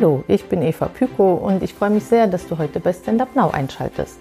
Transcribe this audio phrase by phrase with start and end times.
[0.00, 3.20] Hallo, ich bin Eva Pyko und ich freue mich sehr, dass du heute bei Stand
[3.20, 4.18] Up Now einschaltest.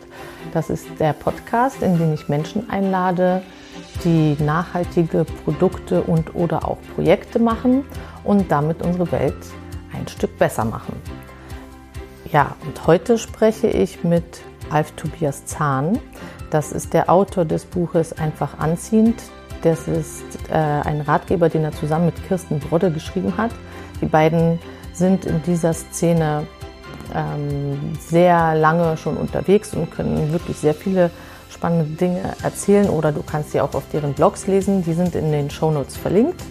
[0.52, 3.44] Das ist der Podcast, in dem ich Menschen einlade,
[4.04, 7.86] die nachhaltige Produkte und oder auch Projekte machen
[8.26, 9.38] und damit unsere Welt
[9.94, 11.02] ein Stück besser machen.
[12.30, 15.98] Ja, und heute spreche ich mit Alf Tobias Zahn.
[16.50, 19.22] Das ist der Autor des Buches Einfach anziehend.
[19.62, 23.52] Das ist äh, ein Ratgeber, den er zusammen mit Kirsten Brodde geschrieben hat.
[24.02, 24.60] Die beiden
[24.94, 26.48] sind in dieser Szene
[27.14, 31.12] ähm, sehr lange schon unterwegs und können wirklich sehr viele
[31.50, 34.84] spannende Dinge erzählen oder du kannst sie auch auf deren Blogs lesen.
[34.84, 36.42] Die sind in den Shownotes verlinkt.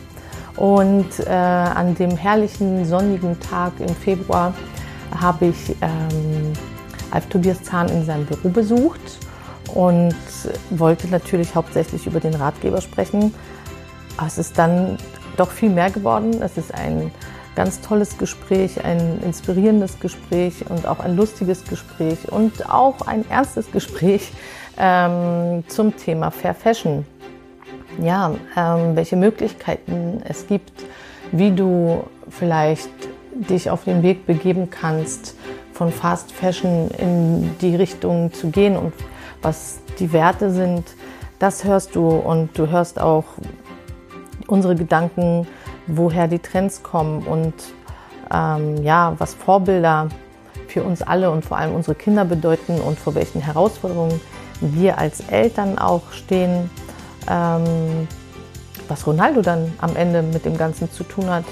[0.56, 4.52] Und äh, an dem herrlichen sonnigen Tag im Februar
[5.18, 6.52] habe ich ähm,
[7.12, 9.18] Alf Tobias Zahn in seinem Büro besucht
[9.74, 10.14] und
[10.70, 13.34] wollte natürlich hauptsächlich über den Ratgeber sprechen.
[14.16, 14.98] Aber es ist dann
[15.36, 16.42] doch viel mehr geworden.
[16.42, 17.10] Es ist ein
[17.54, 23.72] ganz tolles Gespräch, ein inspirierendes Gespräch und auch ein lustiges Gespräch und auch ein ernstes
[23.72, 24.30] Gespräch
[24.78, 27.04] ähm, zum Thema Fair Fashion.
[28.00, 30.72] Ja, ähm, welche Möglichkeiten es gibt,
[31.32, 32.90] wie du vielleicht
[33.32, 35.34] dich auf den Weg begeben kannst,
[35.72, 38.92] von Fast Fashion in die Richtung zu gehen und
[39.42, 40.84] was die Werte sind,
[41.38, 43.24] das hörst du und du hörst auch
[44.46, 45.46] unsere Gedanken
[45.88, 47.54] woher die Trends kommen und
[48.32, 50.08] ähm, ja, was Vorbilder
[50.68, 54.20] für uns alle und vor allem unsere Kinder bedeuten und vor welchen Herausforderungen
[54.60, 56.70] wir als Eltern auch stehen.
[57.28, 58.06] Ähm,
[58.86, 61.44] was Ronaldo dann am Ende mit dem Ganzen zu tun hat,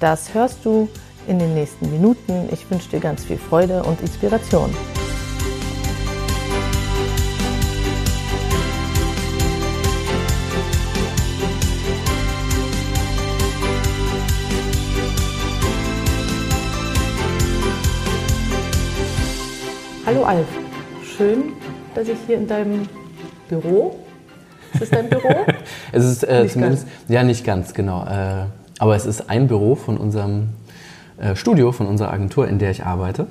[0.00, 0.88] das hörst du
[1.26, 2.48] in den nächsten Minuten.
[2.52, 4.70] Ich wünsche dir ganz viel Freude und Inspiration.
[20.24, 20.48] Hallo Alf,
[21.18, 21.52] schön,
[21.94, 22.88] dass ich hier in deinem
[23.46, 23.98] Büro.
[24.72, 25.28] Ist es dein Büro?
[25.92, 27.08] es ist äh, zumindest, ganz.
[27.08, 28.06] ja nicht ganz, genau.
[28.06, 28.46] Äh,
[28.78, 30.48] aber es ist ein Büro von unserem
[31.18, 33.26] äh, Studio, von unserer Agentur, in der ich arbeite.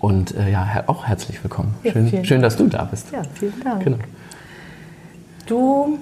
[0.00, 1.76] Und äh, ja, her auch herzlich willkommen.
[1.84, 3.12] Ja, schön, schön, dass du da bist.
[3.12, 3.84] Ja, vielen Dank.
[3.84, 3.98] Genau.
[5.46, 5.98] Du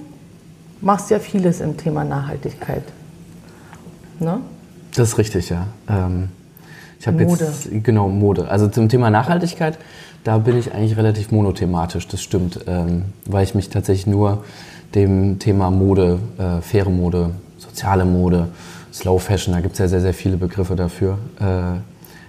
[0.81, 2.85] machst ja vieles im Thema Nachhaltigkeit.
[4.19, 4.41] Ne?
[4.95, 5.67] Das ist richtig, ja.
[5.91, 6.31] Ähm,
[7.01, 8.49] ich habe jetzt genau Mode.
[8.49, 9.79] Also zum Thema Nachhaltigkeit,
[10.23, 12.07] da bin ich eigentlich relativ monothematisch.
[12.07, 14.45] Das stimmt, ähm, weil ich mich tatsächlich nur
[14.95, 18.49] dem Thema Mode, äh, faire Mode, soziale Mode,
[18.93, 21.79] Slow Fashion, da gibt es ja sehr sehr viele Begriffe dafür, äh,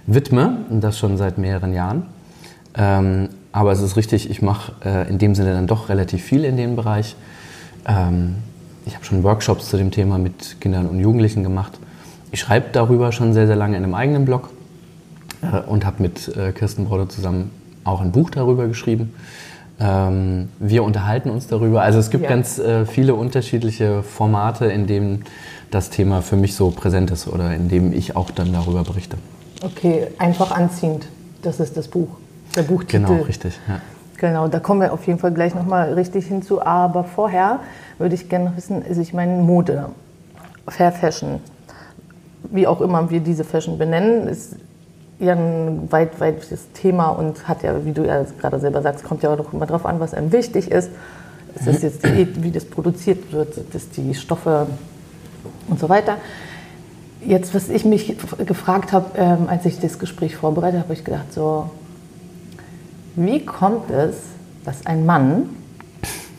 [0.07, 2.03] widme und das schon seit mehreren Jahren.
[2.73, 6.45] Ähm, aber es ist richtig, ich mache äh, in dem Sinne dann doch relativ viel
[6.45, 7.17] in dem Bereich.
[7.85, 8.35] Ähm,
[8.85, 11.77] ich habe schon Workshops zu dem Thema mit Kindern und Jugendlichen gemacht.
[12.31, 14.49] Ich schreibe darüber schon sehr, sehr lange in einem eigenen Blog
[15.41, 17.51] äh, und habe mit äh, Kirsten Brodde zusammen
[17.83, 19.13] auch ein Buch darüber geschrieben.
[19.79, 21.81] Ähm, wir unterhalten uns darüber.
[21.81, 22.29] Also es gibt ja.
[22.29, 25.25] ganz äh, viele unterschiedliche Formate, in denen
[25.71, 29.17] das Thema für mich so präsent ist oder in dem ich auch dann darüber berichte.
[29.63, 31.07] Okay, einfach anziehend.
[31.41, 32.09] Das ist das Buch,
[32.55, 33.05] der Buchtitel.
[33.05, 33.59] Genau, richtig.
[33.67, 33.81] Ja.
[34.17, 36.61] Genau, da kommen wir auf jeden Fall gleich nochmal richtig hinzu.
[36.61, 37.59] Aber vorher
[37.97, 39.87] würde ich gerne wissen, also ich meine Mode,
[40.67, 41.39] Fair Fashion,
[42.51, 44.57] wie auch immer wir diese Fashion benennen, ist
[45.21, 49.23] ja ein weit, weites Thema und hat ja, wie du ja gerade selber sagst, kommt
[49.23, 50.89] ja auch immer drauf an, was einem wichtig ist.
[51.55, 54.67] Es ist jetzt, die, wie das produziert wird, das die Stoffe
[55.67, 56.17] und so weiter.
[57.25, 58.15] Jetzt, was ich mich
[58.45, 61.69] gefragt habe, ähm, als ich das Gespräch vorbereitet habe, habe ich gedacht, so,
[63.15, 64.15] wie kommt es,
[64.65, 65.49] dass ein Mann,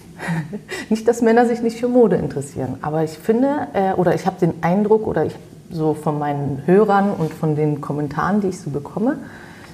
[0.88, 4.40] nicht, dass Männer sich nicht für Mode interessieren, aber ich finde, äh, oder ich habe
[4.40, 5.34] den Eindruck, oder ich
[5.72, 9.16] so von meinen Hörern und von den Kommentaren, die ich so bekomme,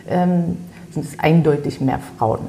[0.08, 0.56] ähm,
[0.92, 2.40] sind es eindeutig mehr Frauen.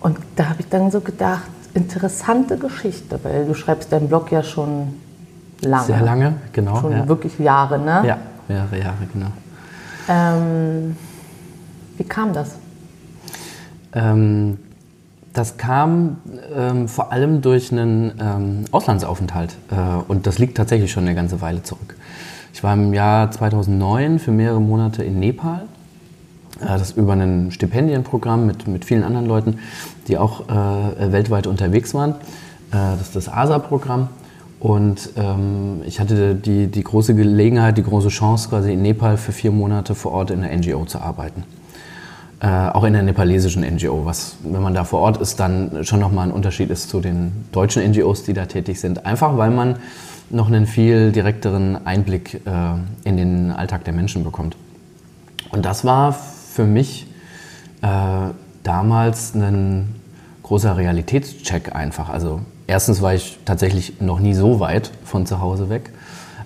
[0.00, 4.42] Und da habe ich dann so gedacht, interessante Geschichte, weil du schreibst deinen Blog ja
[4.42, 4.94] schon
[5.60, 5.84] lange.
[5.84, 6.80] Sehr lange, genau.
[6.80, 7.08] Schon ja.
[7.08, 8.02] wirklich Jahre, ne?
[8.06, 9.30] Ja, mehrere Jahre, genau.
[10.08, 10.96] Ähm,
[11.96, 12.54] wie kam das?
[13.92, 14.58] Ähm,
[15.32, 16.18] das kam
[16.54, 19.74] ähm, vor allem durch einen ähm, Auslandsaufenthalt äh,
[20.08, 21.96] und das liegt tatsächlich schon eine ganze Weile zurück.
[22.58, 25.60] Ich war im Jahr 2009 für mehrere Monate in Nepal.
[26.60, 29.60] Äh, das über ein Stipendienprogramm mit, mit vielen anderen Leuten,
[30.08, 32.14] die auch äh, weltweit unterwegs waren.
[32.72, 34.08] Äh, das ist das ASA-Programm.
[34.58, 39.30] Und ähm, ich hatte die, die große Gelegenheit, die große Chance, quasi in Nepal für
[39.30, 41.44] vier Monate vor Ort in der NGO zu arbeiten.
[42.40, 46.00] äh, auch in der nepalesischen NGO, was, wenn man da vor Ort ist, dann schon
[46.00, 49.06] nochmal ein Unterschied ist zu den deutschen NGOs, die da tätig sind.
[49.06, 49.76] Einfach weil man
[50.30, 54.56] noch einen viel direkteren Einblick äh, in den Alltag der Menschen bekommt.
[55.50, 57.06] Und das war für mich
[57.82, 57.86] äh,
[58.62, 59.94] damals ein
[60.42, 62.08] großer Realitätscheck einfach.
[62.08, 65.90] Also erstens war ich tatsächlich noch nie so weit von zu Hause weg.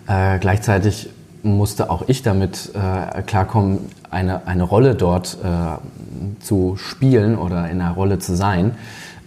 [0.07, 1.09] Äh, gleichzeitig
[1.43, 3.81] musste auch ich damit äh, klarkommen,
[4.11, 8.73] eine, eine Rolle dort äh, zu spielen oder in einer Rolle zu sein,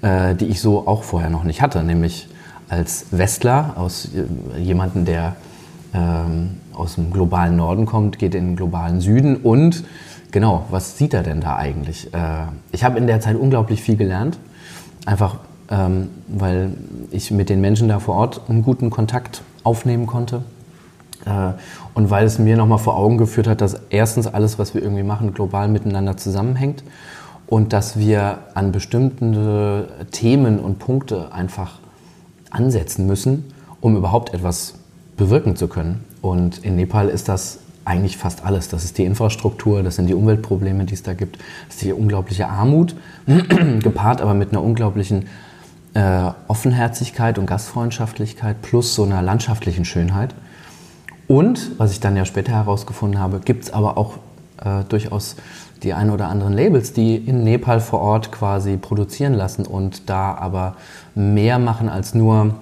[0.02, 2.30] äh, die ich so auch vorher noch nicht hatte, nämlich
[2.70, 5.36] als Westler, aus äh, jemanden, der
[5.94, 9.38] ähm, aus dem globalen Norden kommt, geht in den globalen Süden.
[9.38, 9.84] Und
[10.32, 12.14] genau, was sieht er denn da eigentlich?
[12.14, 14.38] Äh, ich habe in der Zeit unglaublich viel gelernt,
[15.06, 15.38] einfach
[15.70, 16.74] ähm, weil
[17.12, 20.44] ich mit den Menschen da vor Ort einen guten Kontakt aufnehmen konnte.
[21.26, 21.54] Äh,
[21.94, 25.04] und weil es mir nochmal vor Augen geführt hat, dass erstens alles, was wir irgendwie
[25.04, 26.84] machen, global miteinander zusammenhängt
[27.48, 31.80] und dass wir an bestimmten Themen und Punkte einfach
[32.56, 33.46] ansetzen müssen,
[33.82, 34.76] um überhaupt etwas
[35.18, 36.04] bewirken zu können.
[36.22, 38.68] Und in Nepal ist das eigentlich fast alles.
[38.68, 41.38] Das ist die Infrastruktur, das sind die Umweltprobleme, die es da gibt,
[41.68, 42.96] das ist die unglaubliche Armut,
[43.80, 45.28] gepaart aber mit einer unglaublichen
[45.94, 50.34] äh, Offenherzigkeit und Gastfreundschaftlichkeit plus so einer landschaftlichen Schönheit.
[51.28, 54.16] Und, was ich dann ja später herausgefunden habe, gibt es aber auch
[54.64, 55.36] äh, durchaus
[55.86, 60.34] die ein oder anderen Labels, die in Nepal vor Ort quasi produzieren lassen und da
[60.34, 60.76] aber
[61.14, 62.56] mehr machen als nur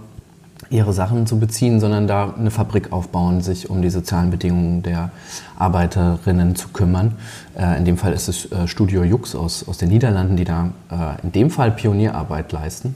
[0.69, 5.11] ihre Sachen zu beziehen, sondern da eine Fabrik aufbauen, sich um die sozialen Bedingungen der
[5.57, 7.15] Arbeiterinnen zu kümmern.
[7.57, 10.71] Äh, in dem Fall ist es äh, Studio Jux aus, aus den Niederlanden, die da
[10.89, 12.95] äh, in dem Fall Pionierarbeit leisten.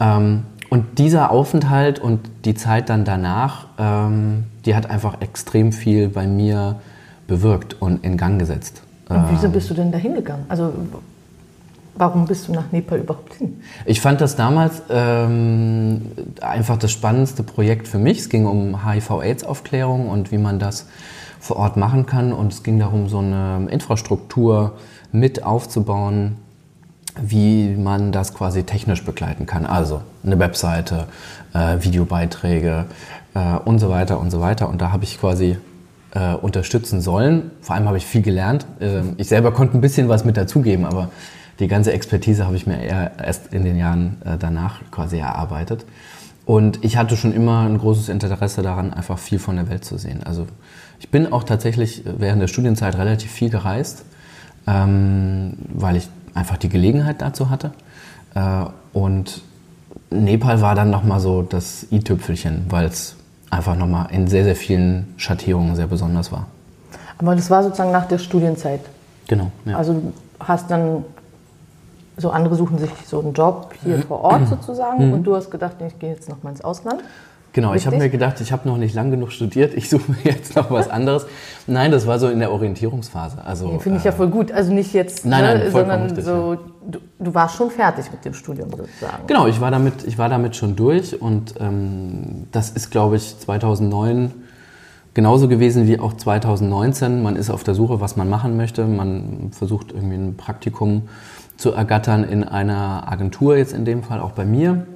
[0.00, 6.08] Ähm, und dieser Aufenthalt und die Zeit dann danach, ähm, die hat einfach extrem viel
[6.08, 6.76] bei mir
[7.26, 8.82] bewirkt und in Gang gesetzt.
[9.14, 10.44] Und wieso ähm, bist du denn da hingegangen?
[10.48, 10.72] Also
[11.94, 13.60] warum bist du nach Nepal überhaupt hin?
[13.84, 16.02] Ich fand das damals ähm,
[16.40, 18.18] einfach das spannendste Projekt für mich.
[18.18, 20.86] Es ging um HIV-Aids-Aufklärung und wie man das
[21.40, 22.32] vor Ort machen kann.
[22.32, 24.74] Und es ging darum, so eine Infrastruktur
[25.10, 26.36] mit aufzubauen,
[27.20, 29.66] wie man das quasi technisch begleiten kann.
[29.66, 31.06] Also eine Webseite,
[31.52, 32.86] äh, Videobeiträge
[33.34, 34.68] äh, und so weiter und so weiter.
[34.68, 35.58] Und da habe ich quasi
[36.14, 37.50] äh, unterstützen sollen.
[37.60, 38.66] Vor allem habe ich viel gelernt.
[38.80, 41.10] Ähm, ich selber konnte ein bisschen was mit dazugeben, aber
[41.58, 45.84] die ganze Expertise habe ich mir eher erst in den Jahren äh, danach quasi erarbeitet.
[46.44, 49.96] Und ich hatte schon immer ein großes Interesse daran, einfach viel von der Welt zu
[49.96, 50.22] sehen.
[50.24, 50.46] Also
[50.98, 54.04] ich bin auch tatsächlich während der Studienzeit relativ viel gereist,
[54.66, 57.72] ähm, weil ich einfach die Gelegenheit dazu hatte.
[58.34, 59.42] Äh, und
[60.10, 63.16] Nepal war dann nochmal so das i-Tüpfelchen, weil es
[63.52, 66.46] einfach nochmal in sehr, sehr vielen Schattierungen sehr besonders war.
[67.18, 68.80] Aber das war sozusagen nach der Studienzeit?
[69.28, 69.52] Genau.
[69.66, 69.76] Ja.
[69.76, 71.04] Also du hast dann,
[72.16, 75.12] so andere suchen sich so einen Job hier vor Ort sozusagen mhm.
[75.12, 77.02] und du hast gedacht, ich gehe jetzt nochmal ins Ausland?
[77.52, 80.22] Genau, ich habe mir gedacht, ich habe noch nicht lang genug studiert, ich suche mir
[80.24, 81.26] jetzt noch was anderes.
[81.66, 83.44] Nein, das war so in der Orientierungsphase.
[83.44, 84.50] Also, Finde ich ja voll gut.
[84.50, 86.56] Also nicht jetzt, nein, nein, ne, sondern richtig, so,
[86.86, 89.26] du, du, warst schon fertig mit dem Studium sozusagen.
[89.26, 93.38] Genau, ich war damit, ich war damit schon durch und ähm, das ist, glaube ich,
[93.38, 94.32] 2009
[95.12, 97.22] genauso gewesen wie auch 2019.
[97.22, 98.86] Man ist auf der Suche, was man machen möchte.
[98.86, 101.02] Man versucht irgendwie ein Praktikum
[101.58, 104.91] zu ergattern in einer Agentur, jetzt in dem Fall auch bei mir äh,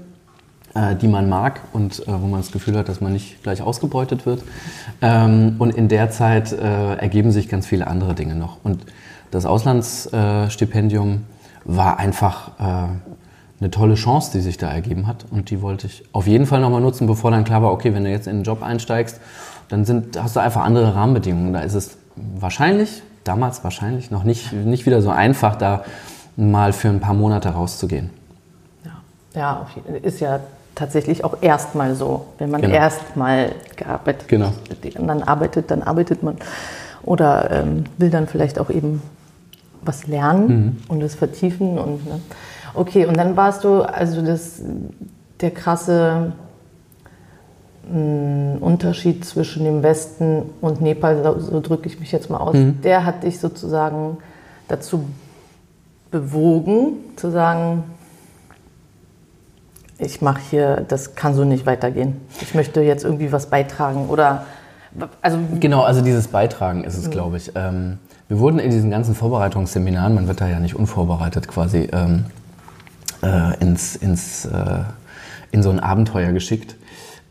[1.00, 4.26] die man mag und äh, wo man das Gefühl hat, dass man nicht gleich ausgebeutet
[4.26, 4.42] wird.
[5.00, 8.58] Ähm, und in der Zeit äh, ergeben sich ganz viele andere Dinge noch.
[8.62, 8.84] Und
[9.30, 11.24] das Auslandsstipendium
[11.64, 12.88] war einfach äh,
[13.58, 15.24] eine tolle Chance, die sich da ergeben hat.
[15.30, 18.04] Und die wollte ich auf jeden Fall nochmal nutzen, bevor dann klar war, okay, wenn
[18.04, 19.20] du jetzt in den Job einsteigst,
[19.68, 21.52] dann sind, hast du einfach andere Rahmenbedingungen.
[21.52, 25.84] Da ist es wahrscheinlich, damals wahrscheinlich, noch nicht, nicht wieder so einfach, da
[26.36, 28.10] mal für ein paar Monate rauszugehen.
[29.34, 29.66] Ja
[30.02, 30.40] ist ja
[30.76, 32.26] tatsächlich auch erstmal so.
[32.38, 32.74] Wenn man genau.
[32.74, 34.52] erstmal gearbeitet genau.
[34.94, 36.36] dann arbeitet, dann arbeitet man.
[37.02, 39.02] Oder ähm, will dann vielleicht auch eben
[39.82, 40.76] was lernen mhm.
[40.88, 41.78] und das vertiefen.
[41.78, 42.20] Und, ne?
[42.74, 44.60] Okay, und dann warst du, also das,
[45.40, 46.32] der krasse
[47.90, 52.38] mh, mm, Unterschied zwischen dem Westen und Nepal, so, so drücke ich mich jetzt mal
[52.38, 52.80] aus, mhm.
[52.82, 54.18] der hat dich sozusagen
[54.68, 55.04] dazu
[56.10, 57.84] bewogen, zu sagen,
[59.98, 62.20] ich mache hier, das kann so nicht weitergehen.
[62.40, 64.46] Ich möchte jetzt irgendwie was beitragen oder
[65.20, 67.10] also genau, also dieses Beitragen ist es, mhm.
[67.10, 67.52] glaube ich.
[67.54, 67.98] Ähm,
[68.28, 72.24] wir wurden in diesen ganzen Vorbereitungsseminaren, man wird da ja nicht unvorbereitet quasi ähm,
[73.22, 74.84] äh, ins, ins, äh,
[75.52, 76.76] in so ein Abenteuer geschickt.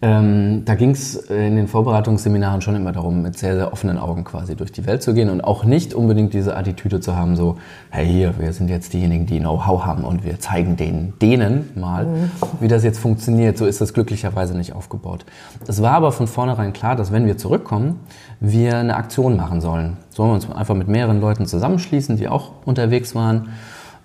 [0.01, 4.25] Ähm, da ging es in den Vorbereitungsseminaren schon immer darum, mit sehr, sehr offenen Augen
[4.25, 7.57] quasi durch die Welt zu gehen und auch nicht unbedingt diese Attitüde zu haben, so,
[7.91, 12.05] hey hier, wir sind jetzt diejenigen, die Know-how haben und wir zeigen denen, denen mal,
[12.05, 12.31] mhm.
[12.59, 13.57] wie das jetzt funktioniert.
[13.57, 15.25] So ist das glücklicherweise nicht aufgebaut.
[15.65, 17.99] Es war aber von vornherein klar, dass wenn wir zurückkommen,
[18.41, 19.95] wir eine Aktion machen sollen.
[20.09, 23.49] Sollen wir uns einfach mit mehreren Leuten zusammenschließen, die auch unterwegs waren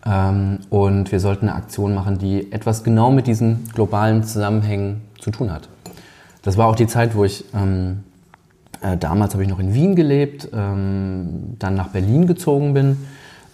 [0.07, 5.31] ähm, und wir sollten eine Aktion machen, die etwas genau mit diesen globalen Zusammenhängen zu
[5.31, 5.69] tun hat.
[6.43, 8.05] Das war auch die Zeit, wo ich ähm,
[8.83, 13.07] äh, damals habe ich noch in Wien gelebt, ähm, dann nach Berlin gezogen bin,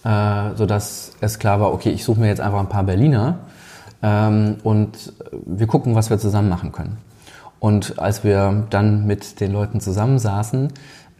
[0.03, 3.39] äh, sodass es klar war, okay, ich suche mir jetzt einfach ein paar Berliner
[4.01, 5.13] ähm, und
[5.45, 6.97] wir gucken, was wir zusammen machen können.
[7.59, 10.71] Und als wir dann mit den Leuten zusammensaßen,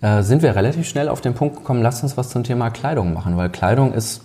[0.02, 3.14] äh, sind wir relativ schnell auf den Punkt gekommen, lasst uns was zum Thema Kleidung
[3.14, 4.22] machen, weil Kleidung ist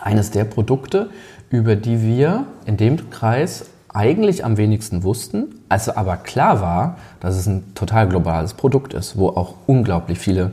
[0.00, 1.10] eines der Produkte,
[1.48, 7.36] über die wir in dem Kreis eigentlich am wenigsten wussten, also aber klar war, dass
[7.36, 10.52] es ein total globales Produkt ist, wo auch unglaublich viele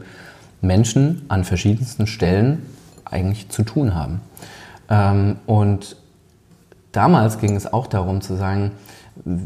[0.62, 2.63] Menschen an verschiedensten Stellen
[3.05, 4.22] eigentlich zu tun haben.
[4.89, 5.96] Ähm, und
[6.91, 8.72] damals ging es auch darum zu sagen,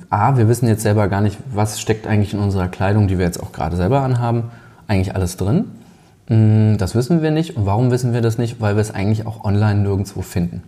[0.09, 3.25] A, wir wissen jetzt selber gar nicht, was steckt eigentlich in unserer Kleidung, die wir
[3.25, 4.51] jetzt auch gerade selber anhaben,
[4.87, 5.65] eigentlich alles drin.
[6.29, 7.57] Mm, das wissen wir nicht.
[7.57, 8.61] Und warum wissen wir das nicht?
[8.61, 10.63] Weil wir es eigentlich auch online nirgendwo finden.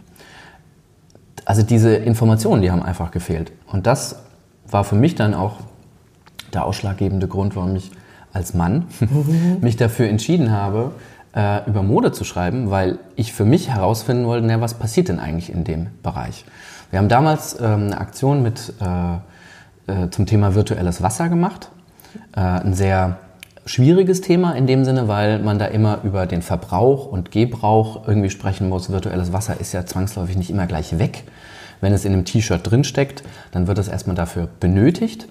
[1.45, 3.51] Also diese Informationen, die haben einfach gefehlt.
[3.71, 4.17] Und das
[4.67, 5.57] war für mich dann auch
[6.53, 7.91] der ausschlaggebende Grund, warum ich
[8.33, 8.85] als Mann
[9.61, 10.91] mich dafür entschieden habe,
[11.35, 15.19] äh, über Mode zu schreiben, weil ich für mich herausfinden wollte, na, was passiert denn
[15.19, 16.45] eigentlich in dem Bereich.
[16.89, 21.69] Wir haben damals ähm, eine Aktion mit, äh, äh, zum Thema virtuelles Wasser gemacht.
[22.35, 23.17] Äh, ein sehr
[23.65, 28.29] schwieriges Thema in dem Sinne, weil man da immer über den Verbrauch und Gebrauch irgendwie
[28.29, 28.91] sprechen muss.
[28.91, 31.24] Virtuelles Wasser ist ja zwangsläufig nicht immer gleich weg.
[31.81, 35.27] Wenn es in einem T-Shirt drinsteckt, dann wird es erstmal dafür benötigt.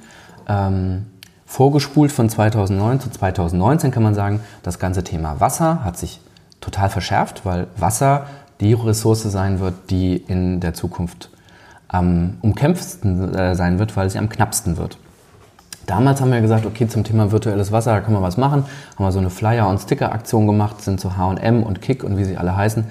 [0.48, 1.06] Ähm,
[1.46, 6.20] vorgespult von 2009 zu 2019 kann man sagen, das ganze Thema Wasser hat sich
[6.60, 8.26] total verschärft, weil Wasser
[8.60, 11.30] die Ressource sein wird, die in der Zukunft
[11.88, 14.98] am umkämpftesten äh, sein wird, weil sie am knappsten wird.
[15.86, 18.64] Damals haben wir gesagt, okay, zum Thema virtuelles Wasser, da können wir was machen.
[18.96, 22.24] Haben wir so eine Flyer- und Sticker-Aktion gemacht, sind zu H&M und Kick und wie
[22.24, 22.84] sie alle heißen,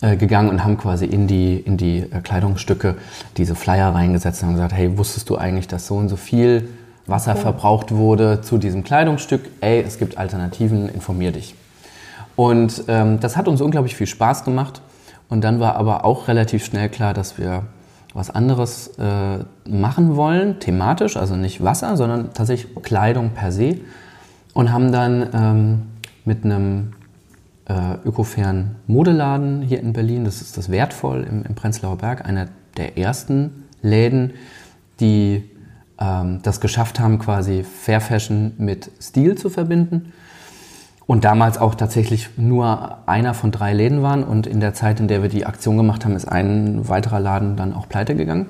[0.00, 2.96] äh, gegangen und haben quasi in die, in die äh, Kleidungsstücke
[3.36, 6.68] diese Flyer reingesetzt und haben gesagt, hey, wusstest du eigentlich, dass so und so viel
[7.06, 7.42] Wasser okay.
[7.42, 9.42] verbraucht wurde zu diesem Kleidungsstück?
[9.60, 11.54] Ey, es gibt Alternativen, informier dich.
[12.34, 14.80] Und ähm, das hat uns unglaublich viel Spaß gemacht.
[15.28, 17.62] Und dann war aber auch relativ schnell klar, dass wir
[18.14, 19.38] was anderes äh,
[19.68, 23.78] machen wollen, thematisch, also nicht Wasser, sondern tatsächlich Kleidung per se.
[24.54, 25.82] Und haben dann ähm,
[26.24, 26.92] mit einem
[27.66, 32.48] äh, ökofairen Modeladen hier in Berlin, das ist das Wertvoll im, im Prenzlauer Berg, einer
[32.76, 34.34] der ersten Läden,
[35.00, 35.48] die
[35.98, 40.12] ähm, das geschafft haben, quasi Fair Fashion mit Stil zu verbinden
[41.12, 44.24] und damals auch tatsächlich nur einer von drei Läden waren.
[44.24, 47.54] Und in der Zeit, in der wir die Aktion gemacht haben, ist ein weiterer Laden
[47.54, 48.46] dann auch pleite gegangen.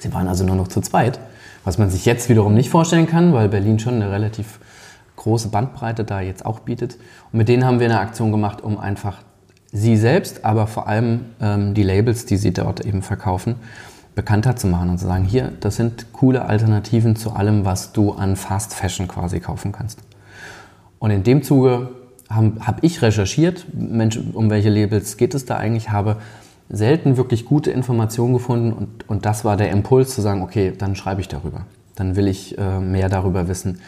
[0.00, 1.20] Sie waren also nur noch zu zweit.
[1.62, 4.58] Was man sich jetzt wiederum nicht vorstellen kann, weil Berlin schon eine relativ
[5.14, 6.96] große Bandbreite da jetzt auch bietet.
[7.30, 9.18] Und mit denen haben wir eine Aktion gemacht, um einfach
[9.70, 13.54] sie selbst, aber vor allem ähm, die Labels, die sie dort eben verkaufen,
[14.16, 18.10] bekannter zu machen und zu sagen, hier, das sind coole Alternativen zu allem, was du
[18.10, 20.00] an Fast Fashion quasi kaufen kannst.
[21.00, 21.88] Und in dem Zuge
[22.28, 26.18] habe hab ich recherchiert, Mensch, um welche Labels geht es da eigentlich, habe
[26.68, 30.94] selten wirklich gute Informationen gefunden und, und das war der Impuls zu sagen, okay, dann
[30.94, 31.66] schreibe ich darüber.
[31.96, 33.80] Dann will ich äh, mehr darüber wissen,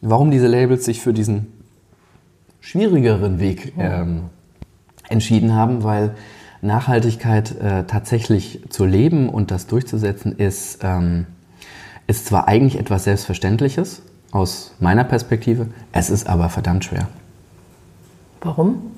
[0.00, 1.48] warum diese Labels sich für diesen
[2.60, 4.24] schwierigeren Weg ähm,
[5.08, 6.14] entschieden haben, weil
[6.62, 11.26] Nachhaltigkeit äh, tatsächlich zu leben und das durchzusetzen ist, ähm,
[12.06, 15.66] ist zwar eigentlich etwas Selbstverständliches, aus meiner Perspektive.
[15.92, 17.08] Es ist aber verdammt schwer.
[18.40, 18.92] Warum?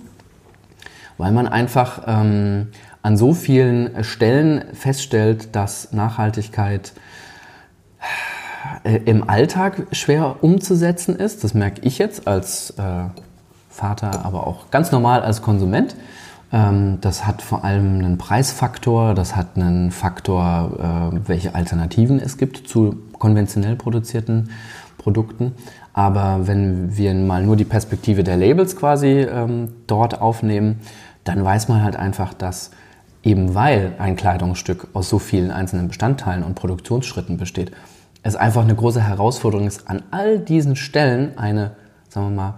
[1.19, 2.69] Weil man einfach ähm,
[3.03, 6.93] an so vielen Stellen feststellt, dass Nachhaltigkeit
[8.85, 11.45] äh, im Alltag schwer umzusetzen ist.
[11.45, 13.05] Das merke ich jetzt als äh,
[13.69, 15.97] Vater, aber auch ganz normal als Konsument.
[16.53, 22.37] Ähm, das hat vor allem einen Preisfaktor, das hat einen Faktor, äh, welche Alternativen es
[22.37, 24.51] gibt zu konventionell produzierten
[25.03, 25.53] Produkten.
[25.93, 30.81] Aber wenn wir mal nur die Perspektive der Labels quasi ähm, dort aufnehmen,
[31.25, 32.71] dann weiß man halt einfach, dass
[33.23, 37.73] eben weil ein Kleidungsstück aus so vielen einzelnen Bestandteilen und Produktionsschritten besteht,
[38.23, 41.73] es einfach eine große Herausforderung ist, an all diesen Stellen eine,
[42.09, 42.55] sagen wir mal,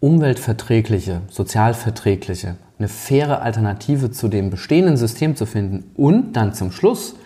[0.00, 7.16] umweltverträgliche, sozialverträgliche, eine faire Alternative zu dem bestehenden System zu finden und dann zum Schluss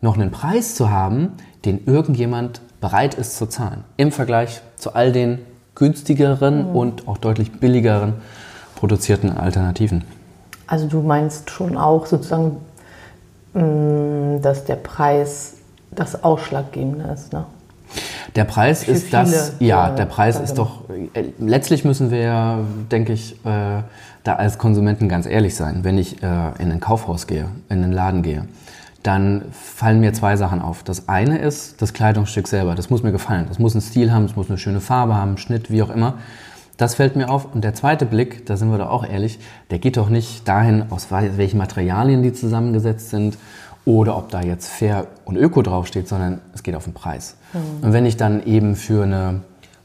[0.00, 1.32] noch einen Preis zu haben,
[1.64, 3.82] den irgendjemand bereit ist zu zahlen.
[3.96, 5.38] Im Vergleich zu all den
[5.74, 6.76] günstigeren mhm.
[6.76, 8.12] und auch deutlich billigeren
[8.76, 10.04] produzierten Alternativen.
[10.66, 12.58] Also du meinst schon auch sozusagen,
[13.54, 15.54] mm, dass der Preis
[15.92, 17.46] das Ausschlaggebende ist, ne?
[18.36, 20.82] Der Preis Für ist das, ja, der Preis ist doch,
[21.14, 22.58] äh, letztlich müssen wir,
[22.90, 23.82] denke ich, äh,
[24.24, 25.84] da als Konsumenten ganz ehrlich sein.
[25.84, 26.26] Wenn ich äh,
[26.58, 28.46] in ein Kaufhaus gehe, in einen Laden gehe,
[29.04, 30.82] dann fallen mir zwei Sachen auf.
[30.82, 32.74] Das eine ist das Kleidungsstück selber.
[32.74, 33.44] Das muss mir gefallen.
[33.48, 36.14] Das muss einen Stil haben, es muss eine schöne Farbe haben, Schnitt, wie auch immer.
[36.78, 37.54] Das fällt mir auf.
[37.54, 39.38] Und der zweite Blick, da sind wir doch auch ehrlich,
[39.70, 43.36] der geht doch nicht dahin, aus welchen Materialien die zusammengesetzt sind
[43.84, 47.36] oder ob da jetzt fair und öko draufsteht, sondern es geht auf den Preis.
[47.52, 47.84] Mhm.
[47.84, 49.42] Und wenn ich dann eben für eine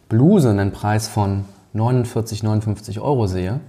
[0.07, 3.59] Bluse einen Preis von 49, 59 Euro sehe,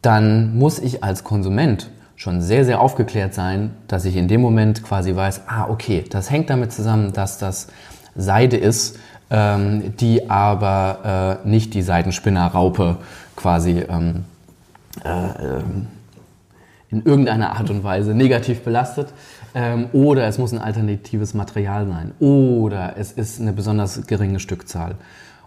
[0.00, 1.90] dann muss ich als Konsument
[2.24, 6.30] schon sehr, sehr aufgeklärt sein, dass ich in dem Moment quasi weiß, ah, okay, das
[6.30, 7.68] hängt damit zusammen, dass das
[8.16, 8.98] Seide ist,
[9.30, 12.96] ähm, die aber äh, nicht die Seidenspinnerraupe
[13.36, 14.24] quasi ähm,
[15.04, 15.86] äh, ähm,
[16.90, 19.08] in irgendeiner Art und Weise negativ belastet.
[19.54, 22.12] Ähm, oder es muss ein alternatives Material sein.
[22.20, 24.94] Oder es ist eine besonders geringe Stückzahl.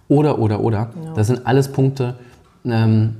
[0.09, 0.91] Oder, oder, oder.
[1.03, 1.13] Ja.
[1.15, 2.15] Das sind alles Punkte,
[2.65, 3.15] ähm,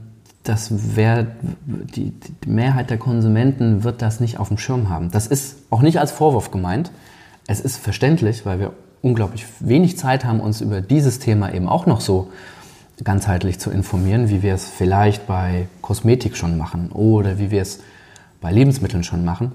[0.48, 1.28] das wär,
[1.66, 5.12] die, die Mehrheit der Konsumenten wird das nicht auf dem Schirm haben.
[5.12, 6.92] Das ist auch nicht als Vorwurf gemeint.
[7.48, 11.86] Es ist verständlich, weil wir unglaublich wenig Zeit haben, uns über dieses Thema eben auch
[11.86, 12.32] noch so
[13.04, 17.80] ganzheitlich zu informieren, wie wir es vielleicht bei Kosmetik schon machen oder wie wir es
[18.42, 19.52] bei Lebensmitteln schon machen.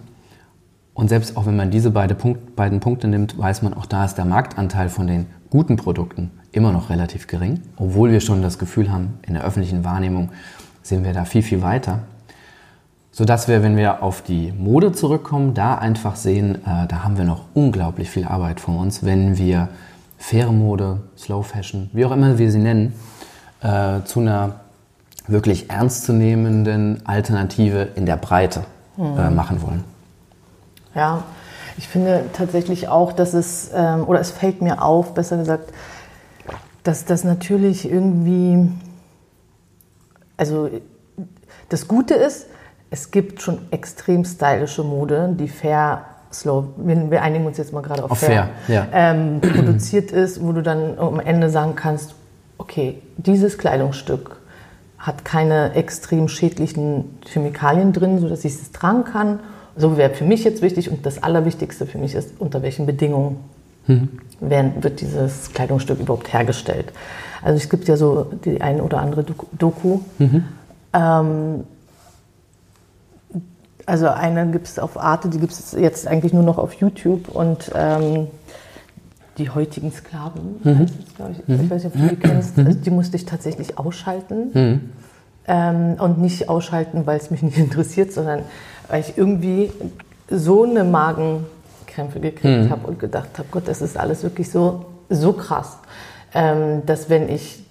[0.95, 4.05] Und selbst auch wenn man diese beide Punkt, beiden Punkte nimmt, weiß man, auch da
[4.05, 8.59] ist der Marktanteil von den guten Produkten immer noch relativ gering, obwohl wir schon das
[8.59, 10.31] Gefühl haben, in der öffentlichen Wahrnehmung
[10.83, 12.01] sind wir da viel, viel weiter.
[13.11, 17.25] Sodass wir, wenn wir auf die Mode zurückkommen, da einfach sehen, äh, da haben wir
[17.25, 19.69] noch unglaublich viel Arbeit vor uns, wenn wir
[20.17, 22.95] faire Mode, Slow Fashion, wie auch immer wir sie nennen,
[23.61, 24.55] äh, zu einer
[25.27, 28.65] wirklich ernstzunehmenden Alternative in der Breite
[28.99, 29.37] äh, mhm.
[29.37, 29.85] machen wollen.
[30.95, 31.25] Ja,
[31.77, 35.73] ich finde tatsächlich auch, dass es, ähm, oder es fällt mir auf, besser gesagt,
[36.83, 38.69] dass das natürlich irgendwie
[40.37, 40.71] also
[41.69, 42.47] das Gute ist,
[42.91, 48.05] es gibt schon extrem stylische Mode, die fair, slow, wir einigen uns jetzt mal gerade
[48.05, 48.87] auf, auf fair, fair ja.
[48.93, 52.15] ähm, produziert ist, wo du dann am Ende sagen kannst,
[52.59, 54.37] okay, dieses Kleidungsstück
[54.99, 59.41] hat keine extrem schädlichen Chemikalien drin, sodass ich es tragen kann.
[59.75, 63.41] So wäre für mich jetzt wichtig und das Allerwichtigste für mich ist, unter welchen Bedingungen
[63.87, 64.09] mhm.
[64.41, 66.93] wird dieses Kleidungsstück überhaupt hergestellt.
[67.43, 69.25] Also es gibt ja so die eine oder andere
[69.59, 70.01] Doku.
[70.19, 70.45] Mhm.
[70.93, 71.65] Ähm,
[73.87, 77.29] also eine gibt es auf Arte, die gibt es jetzt eigentlich nur noch auf YouTube
[77.29, 78.29] und ähm,
[79.39, 80.87] die heutigen Sklaven, mhm.
[80.87, 82.67] ich, ich, weiß nicht, ob du die kennst, mhm.
[82.67, 84.51] also die musste ich tatsächlich ausschalten.
[84.53, 84.81] Mhm.
[85.49, 88.43] Ähm, und nicht ausschalten, weil es mich nicht interessiert, sondern
[88.89, 89.73] weil ich irgendwie
[90.31, 90.85] so eine
[91.93, 92.71] Magenkrämpfe gekriegt mhm.
[92.71, 95.79] habe und gedacht habe, Gott, das ist alles wirklich so, so krass
[96.35, 97.63] ähm, dass wenn ich,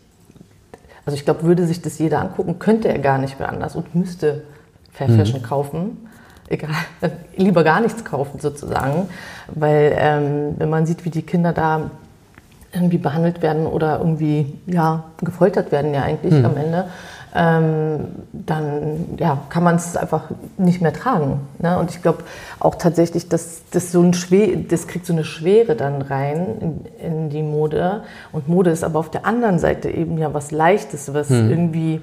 [1.06, 3.96] also ich glaube, würde sich das jeder angucken, könnte er gar nicht mehr anders und
[3.96, 4.44] müsste
[4.92, 5.18] Fair mhm.
[5.18, 6.08] Fashion kaufen.
[6.48, 6.72] Egal,
[7.38, 9.08] lieber gar nichts kaufen sozusagen,
[9.48, 11.92] weil ähm, wenn man sieht, wie die Kinder da
[12.74, 16.46] irgendwie behandelt werden oder irgendwie ja gefoltert werden ja eigentlich mhm.
[16.46, 16.86] am Ende,
[17.34, 20.26] ähm, dann ja, kann man es einfach
[20.58, 21.42] nicht mehr tragen.
[21.60, 21.78] Ne?
[21.78, 22.24] Und ich glaube
[22.60, 27.06] auch tatsächlich, dass das so ein Schwer, das kriegt so eine Schwere dann rein in,
[27.06, 28.04] in, die Mode.
[28.32, 31.50] Und Mode ist aber auf der anderen Seite eben ja was Leichtes, was hm.
[31.50, 32.02] irgendwie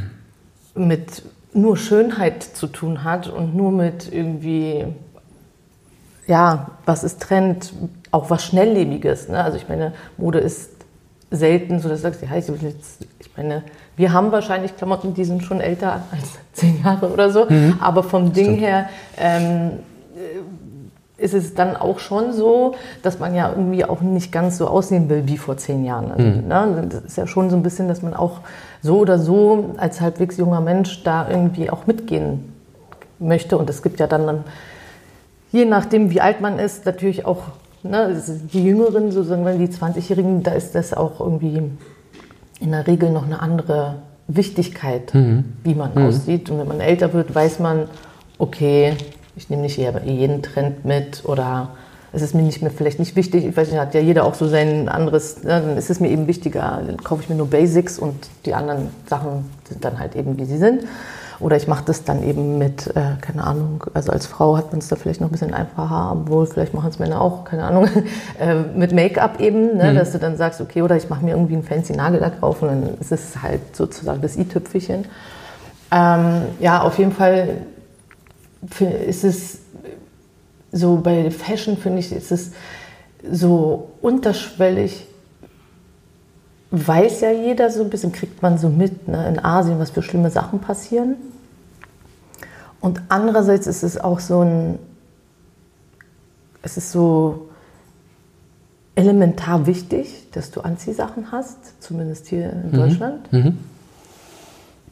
[0.74, 4.84] mit nur Schönheit zu tun hat und nur mit irgendwie
[6.26, 7.72] ja, was ist Trend,
[8.10, 9.28] auch was Schnelllebiges.
[9.28, 9.42] Ne?
[9.42, 10.70] Also ich meine, Mode ist
[11.30, 13.62] selten so, dass du sagst, ja, ich, jetzt, ich meine,
[13.96, 17.78] wir haben wahrscheinlich Klamotten, die sind schon älter als zehn Jahre oder so, mhm.
[17.80, 18.60] aber vom Ding Stimmt.
[18.60, 19.70] her ähm,
[21.18, 25.08] ist es dann auch schon so, dass man ja irgendwie auch nicht ganz so aussehen
[25.08, 26.10] will wie vor zehn Jahren.
[26.10, 26.48] Also, mhm.
[26.48, 28.40] ne, das ist ja schon so ein bisschen, dass man auch
[28.82, 32.52] so oder so als halbwegs junger Mensch da irgendwie auch mitgehen
[33.18, 33.56] möchte.
[33.56, 34.44] Und es gibt ja dann, dann
[35.52, 37.44] je nachdem, wie alt man ist, natürlich auch
[37.82, 41.62] ne, die Jüngeren, sozusagen die 20-Jährigen, da ist das auch irgendwie
[42.60, 43.96] in der Regel noch eine andere
[44.28, 45.44] Wichtigkeit, mhm.
[45.62, 46.06] wie man mhm.
[46.06, 46.50] aussieht.
[46.50, 47.88] Und wenn man älter wird, weiß man,
[48.38, 48.94] okay,
[49.36, 51.70] ich nehme nicht jeden Trend mit oder
[52.12, 53.44] es ist mir nicht mehr vielleicht nicht wichtig.
[53.44, 56.08] Ich weiß nicht, hat ja jeder auch so sein anderes, ne, dann ist es mir
[56.08, 58.14] eben wichtiger, dann kaufe ich mir nur Basics und
[58.46, 60.84] die anderen Sachen sind dann halt eben, wie sie sind.
[61.38, 64.78] Oder ich mache das dann eben mit, äh, keine Ahnung, also als Frau hat man
[64.78, 67.88] es da vielleicht noch ein bisschen einfacher, obwohl vielleicht machen es Männer auch, keine Ahnung,
[68.40, 69.96] äh, mit Make-up eben, ne, mhm.
[69.96, 72.68] dass du dann sagst, okay, oder ich mache mir irgendwie einen fancy Nagellack drauf und
[72.68, 75.04] dann ist es halt sozusagen das i-Tüpfelchen.
[75.92, 77.58] Ähm, ja, auf jeden Fall
[79.06, 79.58] ist es
[80.72, 82.52] so bei Fashion, finde ich, ist es
[83.30, 85.05] so unterschwellig
[86.84, 90.02] weiß ja jeder so ein bisschen, kriegt man so mit ne, in Asien, was für
[90.02, 91.16] schlimme Sachen passieren.
[92.80, 94.78] Und andererseits ist es auch so ein,
[96.62, 97.48] es ist so
[98.94, 102.72] elementar wichtig, dass du Anziehsachen hast, zumindest hier in mhm.
[102.72, 103.32] Deutschland.
[103.32, 103.58] Mhm.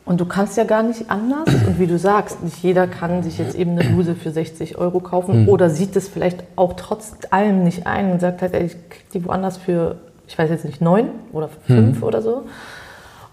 [0.05, 1.49] Und du kannst ja gar nicht anders.
[1.49, 5.01] Und wie du sagst, nicht jeder kann sich jetzt eben eine Bluse für 60 Euro
[5.01, 5.49] kaufen mhm.
[5.49, 9.11] oder sieht es vielleicht auch trotz allem nicht ein und sagt halt, ey, ich krieg
[9.14, 12.02] die woanders für ich weiß jetzt nicht, neun oder fünf hm.
[12.02, 12.44] oder so.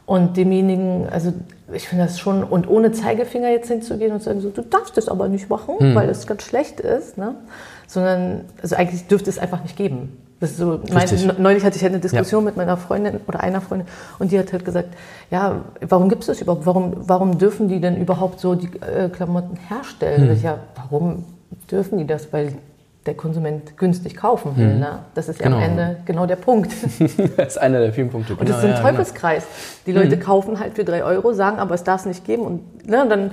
[0.06, 1.32] Und demjenigen, also
[1.72, 4.98] ich finde das schon, und ohne Zeigefinger jetzt hinzugehen und zu sagen, so, du darfst
[4.98, 5.96] das aber nicht machen, hm.
[5.96, 7.36] weil das ganz schlecht ist, ne?
[7.88, 10.18] sondern also eigentlich dürfte es einfach nicht geben.
[10.42, 12.46] So, mein, neulich hatte ich halt eine Diskussion ja.
[12.48, 14.90] mit meiner Freundin oder einer Freundin und die hat halt gesagt,
[15.30, 16.66] ja, warum gibt es das überhaupt?
[16.66, 20.30] Warum, warum dürfen die denn überhaupt so die äh, Klamotten herstellen?
[20.30, 20.42] Hm.
[20.42, 21.26] Ja, warum
[21.70, 22.34] dürfen die das?
[22.34, 22.54] Weil
[23.06, 24.76] der Konsument günstig kaufen will.
[24.76, 24.80] Mhm.
[24.80, 25.00] Ne?
[25.16, 25.58] Das ist ja genau.
[25.58, 26.72] am Ende genau der Punkt.
[27.38, 28.36] das ist einer der vielen Punkte.
[28.36, 28.90] Und das ist ein genau, ja, genau.
[28.92, 29.44] Teufelskreis.
[29.86, 30.20] Die Leute mhm.
[30.20, 32.44] kaufen halt für drei Euro, sagen, aber es darf es nicht geben.
[32.44, 33.32] Und, ne, und dann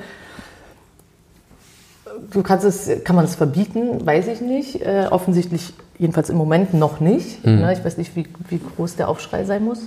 [2.31, 4.83] du kannst es, kann man es verbieten, weiß ich nicht.
[4.83, 7.45] Äh, offensichtlich, jedenfalls im Moment noch nicht.
[7.45, 7.61] Mhm.
[7.61, 7.73] Ne?
[7.73, 9.81] Ich weiß nicht, wie, wie groß der Aufschrei sein muss.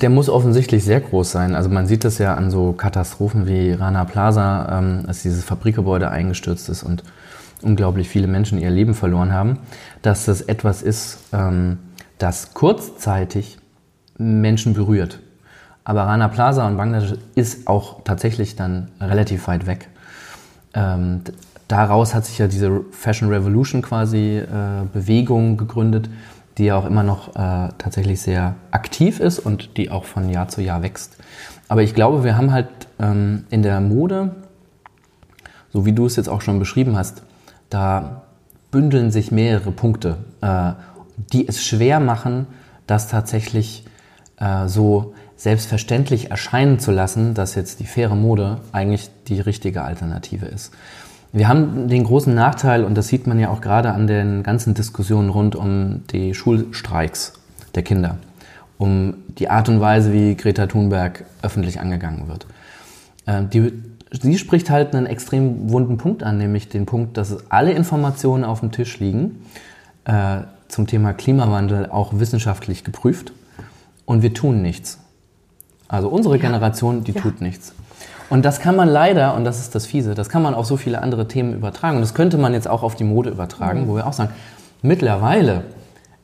[0.00, 1.54] Der muss offensichtlich sehr groß sein.
[1.54, 6.10] Also man sieht das ja an so Katastrophen wie Rana Plaza, ähm, als dieses Fabrikgebäude
[6.10, 7.02] eingestürzt ist und
[7.62, 9.58] unglaublich viele Menschen ihr Leben verloren haben,
[10.02, 11.78] dass das etwas ist, ähm,
[12.18, 13.58] das kurzzeitig
[14.18, 15.20] Menschen berührt.
[15.84, 19.88] Aber Rana Plaza und Bangladesch ist auch tatsächlich dann relativ weit weg.
[20.72, 21.20] Ähm,
[21.68, 24.46] daraus hat sich ja diese Fashion Revolution quasi äh,
[24.92, 26.08] Bewegung gegründet,
[26.56, 30.48] die ja auch immer noch äh, tatsächlich sehr aktiv ist und die auch von Jahr
[30.48, 31.16] zu Jahr wächst.
[31.68, 34.34] Aber ich glaube, wir haben halt ähm, in der Mode,
[35.72, 37.22] so wie du es jetzt auch schon beschrieben hast,
[37.74, 38.22] da
[38.70, 40.72] bündeln sich mehrere Punkte, äh,
[41.32, 42.46] die es schwer machen,
[42.86, 43.84] das tatsächlich
[44.38, 50.46] äh, so selbstverständlich erscheinen zu lassen, dass jetzt die faire Mode eigentlich die richtige Alternative
[50.46, 50.72] ist.
[51.32, 54.74] Wir haben den großen Nachteil, und das sieht man ja auch gerade an den ganzen
[54.74, 57.32] Diskussionen rund um die Schulstreiks
[57.74, 58.18] der Kinder,
[58.78, 62.46] um die Art und Weise, wie Greta Thunberg öffentlich angegangen wird.
[63.26, 63.72] Äh, die
[64.22, 68.60] sie spricht halt einen extrem wunden Punkt an, nämlich den Punkt, dass alle Informationen auf
[68.60, 69.44] dem Tisch liegen,
[70.04, 73.32] äh, zum Thema Klimawandel auch wissenschaftlich geprüft
[74.04, 74.98] und wir tun nichts.
[75.88, 76.42] Also unsere ja.
[76.42, 77.20] Generation, die ja.
[77.20, 77.74] tut nichts.
[78.30, 80.76] Und das kann man leider, und das ist das Fiese, das kann man auf so
[80.76, 81.96] viele andere Themen übertragen.
[81.96, 83.88] Und das könnte man jetzt auch auf die Mode übertragen, mhm.
[83.88, 84.32] wo wir auch sagen,
[84.82, 85.64] mittlerweile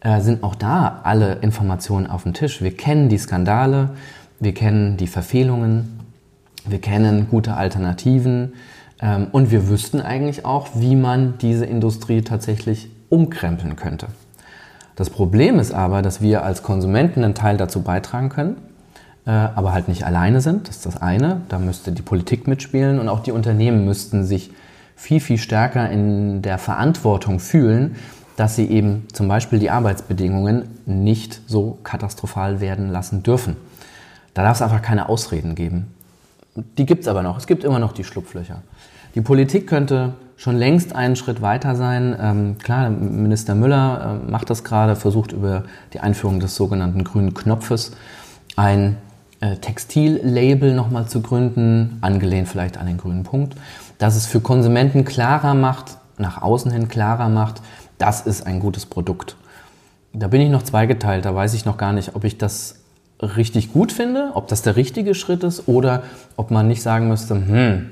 [0.00, 2.62] äh, sind auch da alle Informationen auf dem Tisch.
[2.62, 3.90] Wir kennen die Skandale,
[4.40, 5.99] wir kennen die Verfehlungen,
[6.66, 8.54] wir kennen gute Alternativen
[9.00, 14.08] ähm, und wir wüssten eigentlich auch, wie man diese Industrie tatsächlich umkrempeln könnte.
[14.96, 18.56] Das Problem ist aber, dass wir als Konsumenten einen Teil dazu beitragen können,
[19.26, 20.68] äh, aber halt nicht alleine sind.
[20.68, 21.40] Das ist das eine.
[21.48, 24.50] Da müsste die Politik mitspielen und auch die Unternehmen müssten sich
[24.96, 27.96] viel, viel stärker in der Verantwortung fühlen,
[28.36, 33.56] dass sie eben zum Beispiel die Arbeitsbedingungen nicht so katastrophal werden lassen dürfen.
[34.34, 35.94] Da darf es einfach keine Ausreden geben.
[36.54, 37.38] Die gibt es aber noch.
[37.38, 38.62] Es gibt immer noch die Schlupflöcher.
[39.14, 42.16] Die Politik könnte schon längst einen Schritt weiter sein.
[42.20, 47.34] Ähm, klar, Minister Müller äh, macht das gerade, versucht über die Einführung des sogenannten grünen
[47.34, 47.92] Knopfes
[48.56, 48.96] ein
[49.40, 53.54] äh, Textillabel nochmal zu gründen, angelehnt vielleicht an den grünen Punkt,
[53.98, 57.62] dass es für Konsumenten klarer macht, nach außen hin klarer macht,
[57.98, 59.36] das ist ein gutes Produkt.
[60.12, 62.79] Da bin ich noch zweigeteilt, da weiß ich noch gar nicht, ob ich das
[63.20, 66.02] richtig gut finde, ob das der richtige Schritt ist oder
[66.36, 67.90] ob man nicht sagen müsste, hm,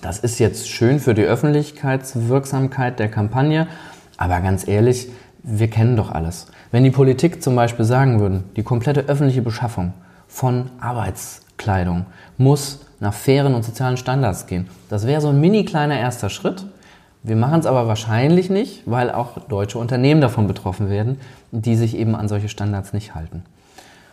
[0.00, 3.68] das ist jetzt schön für die Öffentlichkeitswirksamkeit der Kampagne,
[4.16, 5.08] aber ganz ehrlich,
[5.42, 6.46] wir kennen doch alles.
[6.70, 9.92] Wenn die Politik zum Beispiel sagen würde, die komplette öffentliche Beschaffung
[10.26, 12.06] von Arbeitskleidung
[12.38, 16.66] muss nach fairen und sozialen Standards gehen, das wäre so ein mini kleiner erster Schritt.
[17.22, 21.20] Wir machen es aber wahrscheinlich nicht, weil auch deutsche Unternehmen davon betroffen werden,
[21.52, 23.44] die sich eben an solche Standards nicht halten.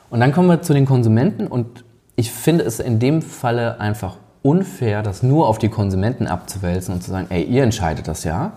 [0.10, 1.84] Und dann kommen wir zu den Konsumenten und
[2.15, 7.04] ich finde es in dem Falle einfach unfair, das nur auf die Konsumenten abzuwälzen und
[7.04, 8.54] zu sagen, ey, ihr entscheidet das ja.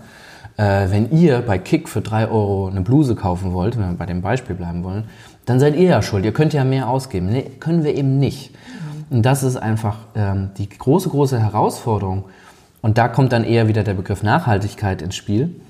[0.57, 4.07] Äh, wenn ihr bei Kick für drei Euro eine Bluse kaufen wollt, wenn wir bei
[4.07, 5.05] dem Beispiel bleiben wollen,
[5.47, 6.25] dann seid ihr ja schuld.
[6.25, 7.27] Ihr könnt ja mehr ausgeben.
[7.27, 8.55] Nee, können wir eben nicht.
[9.11, 12.25] Und das ist einfach ähm, die große, große Herausforderung.
[12.81, 15.61] Und da kommt dann eher wieder der Begriff Nachhaltigkeit ins Spiel,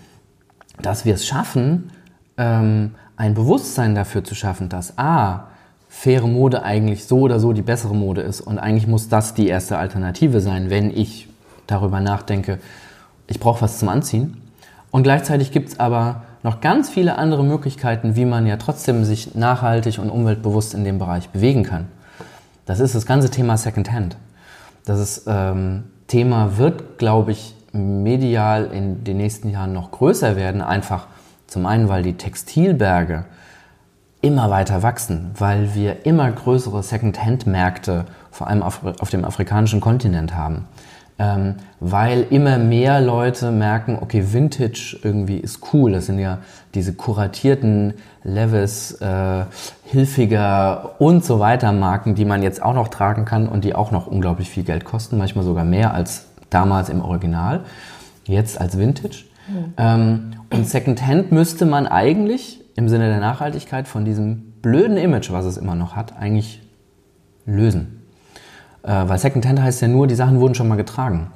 [0.81, 1.91] dass wir es schaffen,
[2.37, 5.49] ähm, ein Bewusstsein dafür zu schaffen, dass A,
[5.93, 8.41] faire Mode eigentlich so oder so die bessere Mode ist.
[8.41, 11.29] Und eigentlich muss das die erste Alternative sein, wenn ich
[11.67, 12.59] darüber nachdenke,
[13.29, 14.43] ich brauche was zum Anziehen.
[14.91, 19.35] Und gleichzeitig gibt es aber noch ganz viele andere Möglichkeiten, wie man ja trotzdem sich
[19.35, 21.87] nachhaltig und umweltbewusst in dem Bereich bewegen kann.
[22.65, 24.17] Das ist das ganze Thema Secondhand.
[24.85, 30.63] Das ist, ähm, Thema wird, glaube ich, medial in den nächsten Jahren noch größer werden.
[30.63, 31.07] Einfach
[31.47, 33.27] zum einen, weil die Textilberge
[34.23, 40.35] immer weiter wachsen, weil wir immer größere Secondhand-Märkte, vor allem auf, auf dem afrikanischen Kontinent
[40.35, 40.67] haben
[41.23, 45.93] ähm, weil immer mehr Leute merken, okay, Vintage irgendwie ist cool.
[45.93, 46.39] Das sind ja
[46.75, 49.45] diese kuratierten Levis, äh,
[49.85, 53.91] Hilfiger und so weiter Marken, die man jetzt auch noch tragen kann und die auch
[53.91, 57.61] noch unglaublich viel Geld kosten, manchmal sogar mehr als damals im Original,
[58.25, 59.25] jetzt als Vintage.
[59.49, 59.75] Mhm.
[59.77, 65.45] Ähm, und Secondhand müsste man eigentlich im Sinne der Nachhaltigkeit von diesem blöden Image, was
[65.45, 66.63] es immer noch hat, eigentlich
[67.47, 68.03] lösen.
[68.83, 71.29] Äh, weil Secondhand heißt ja nur, die Sachen wurden schon mal getragen.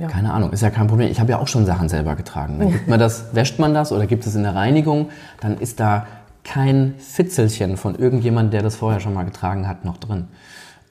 [0.00, 0.08] Ja.
[0.08, 1.10] Keine Ahnung, ist ja kein Problem.
[1.10, 2.58] Ich habe ja auch schon Sachen selber getragen.
[2.58, 5.08] Dann gibt man das, wäscht man das oder gibt es in der Reinigung,
[5.40, 6.06] dann ist da
[6.44, 10.28] kein Fitzelchen von irgendjemandem, der das vorher schon mal getragen hat, noch drin.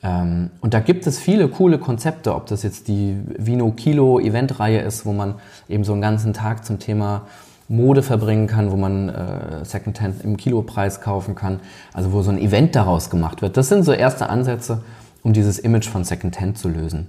[0.03, 4.79] Ähm, und da gibt es viele coole Konzepte, ob das jetzt die Vino Kilo Eventreihe
[4.81, 5.35] ist, wo man
[5.69, 7.23] eben so einen ganzen Tag zum Thema
[7.67, 11.59] Mode verbringen kann, wo man äh, Secondhand im Kilopreis kaufen kann,
[11.93, 13.57] also wo so ein Event daraus gemacht wird.
[13.57, 14.81] Das sind so erste Ansätze,
[15.23, 17.07] um dieses Image von Secondhand zu lösen.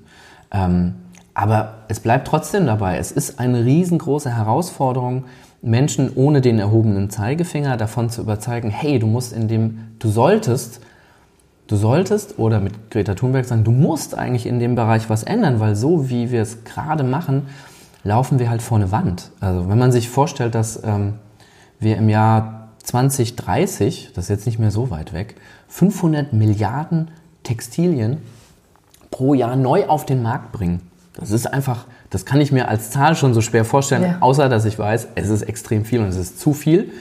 [0.51, 0.95] Ähm,
[1.35, 2.97] aber es bleibt trotzdem dabei.
[2.97, 5.25] Es ist eine riesengroße Herausforderung,
[5.61, 10.81] Menschen ohne den erhobenen Zeigefinger davon zu überzeugen, hey, du musst in dem, du solltest,
[11.66, 15.61] du solltest, oder mit Greta Thunberg sagen, du musst eigentlich in dem Bereich was ändern,
[15.61, 17.49] weil so wie wir es gerade machen,
[18.07, 19.31] laufen wir halt vor eine Wand.
[19.40, 21.14] Also wenn man sich vorstellt, dass ähm,
[21.79, 25.35] wir im Jahr 2030, das ist jetzt nicht mehr so weit weg,
[25.69, 27.11] 500 Milliarden
[27.42, 28.19] Textilien
[29.11, 30.83] pro Jahr neu auf den Markt bringen.
[31.14, 34.16] Das ist einfach, das kann ich mir als Zahl schon so schwer vorstellen, ja.
[34.21, 36.92] außer dass ich weiß, es ist extrem viel und es ist zu viel.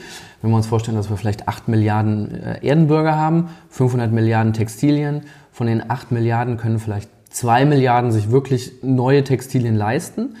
[0.42, 5.22] Wenn wir uns vorstellen, dass wir vielleicht 8 Milliarden äh, Erdenbürger haben, 500 Milliarden Textilien,
[5.52, 10.36] von den 8 Milliarden können vielleicht 2 Milliarden sich wirklich neue Textilien leisten.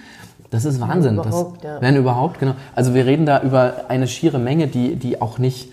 [0.50, 1.16] Das ist Wahnsinn.
[1.16, 1.80] Wenn überhaupt, das, ja.
[1.80, 2.54] Wenn überhaupt, genau.
[2.74, 5.70] Also wir reden da über eine schiere Menge, die, die auch nicht,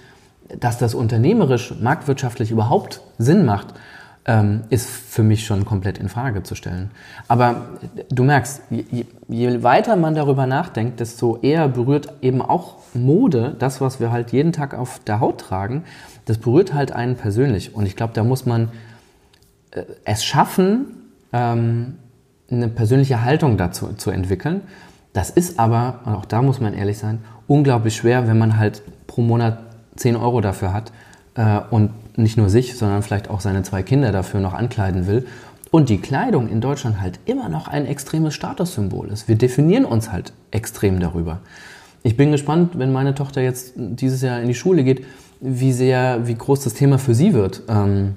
[0.59, 3.73] dass das unternehmerisch, marktwirtschaftlich überhaupt Sinn macht
[4.25, 6.91] ähm, ist für mich schon komplett in Frage zu stellen.
[7.27, 7.63] Aber
[8.09, 13.81] du merkst, je, je, weiter man darüber nachdenkt, desto eher berührt eben auch Mode, das,
[13.81, 15.83] was wir halt jeden Tag auf der Haut tragen,
[16.25, 17.75] das berührt halt einen persönlich.
[17.75, 18.71] Und ich glaube, da muss man
[19.71, 20.85] äh, es schaffen,
[21.33, 21.97] ähm,
[22.53, 24.61] eine persönliche Haltung dazu zu entwickeln.
[25.13, 28.81] Das ist aber, und auch da muss man ehrlich sein, unglaublich schwer, wenn man halt
[29.07, 29.59] pro Monat
[29.95, 30.91] 10 Euro dafür hat
[31.35, 35.25] äh, und nicht nur sich, sondern vielleicht auch seine zwei Kinder dafür noch ankleiden will.
[35.71, 39.27] Und die Kleidung in Deutschland halt immer noch ein extremes Statussymbol ist.
[39.27, 41.39] Wir definieren uns halt extrem darüber.
[42.03, 45.05] Ich bin gespannt, wenn meine Tochter jetzt dieses Jahr in die Schule geht,
[45.39, 47.63] wie sehr, wie groß das Thema für sie wird.
[47.67, 48.15] Ähm,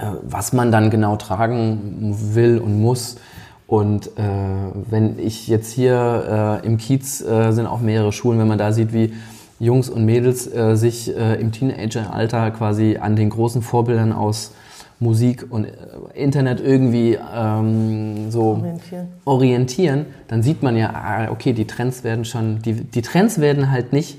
[0.00, 3.16] äh, was man dann genau tragen will und muss.
[3.70, 4.22] Und äh,
[4.90, 8.72] wenn ich jetzt hier äh, im Kiez äh, sind auch mehrere Schulen, wenn man da
[8.72, 9.12] sieht, wie
[9.60, 14.54] Jungs und Mädels äh, sich äh, im Teenageralter quasi an den großen Vorbildern aus
[14.98, 15.70] Musik und äh,
[16.14, 19.08] Internet irgendwie ähm, so orientieren.
[19.24, 23.70] orientieren, dann sieht man ja, ah, okay, die Trends werden schon, die, die Trends werden
[23.70, 24.18] halt nicht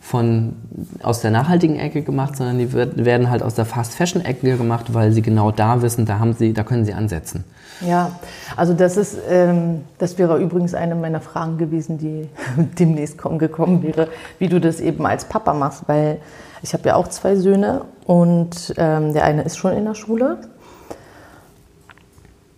[0.00, 0.54] von,
[1.02, 4.94] aus der nachhaltigen Ecke gemacht, sondern die werden halt aus der Fast Fashion Ecke gemacht,
[4.94, 7.44] weil sie genau da wissen, da haben sie, da können sie ansetzen.
[7.80, 8.12] Ja,
[8.56, 12.28] also das ist, ähm, das wäre übrigens eine meiner Fragen gewesen, die
[12.78, 14.08] demnächst kommen, gekommen wäre,
[14.38, 16.18] wie du das eben als Papa machst, weil
[16.62, 20.38] ich habe ja auch zwei Söhne und ähm, der eine ist schon in der Schule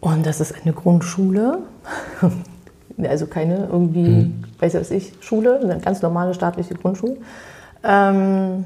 [0.00, 1.58] und das ist eine Grundschule,
[3.08, 4.44] also keine irgendwie, mhm.
[4.60, 7.16] weiß was ich, Schule, eine ganz normale staatliche Grundschule.
[7.82, 8.64] Ähm,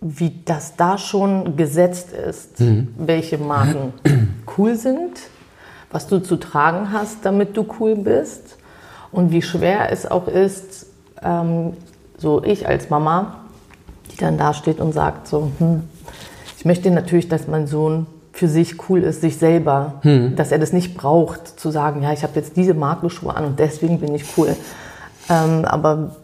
[0.00, 2.88] wie das da schon gesetzt ist, mhm.
[2.98, 3.92] welche Marken
[4.58, 5.20] cool sind,
[5.90, 8.58] was du zu tragen hast, damit du cool bist
[9.10, 10.86] und wie schwer es auch ist,
[11.22, 11.74] ähm,
[12.18, 13.36] so ich als Mama,
[14.12, 15.82] die dann da steht und sagt so, hm,
[16.58, 20.36] ich möchte natürlich, dass mein Sohn für sich cool ist, sich selber, hm.
[20.36, 23.58] dass er das nicht braucht, zu sagen, ja, ich habe jetzt diese Markenschuhe an und
[23.58, 24.54] deswegen bin ich cool.
[25.28, 26.16] Ähm, aber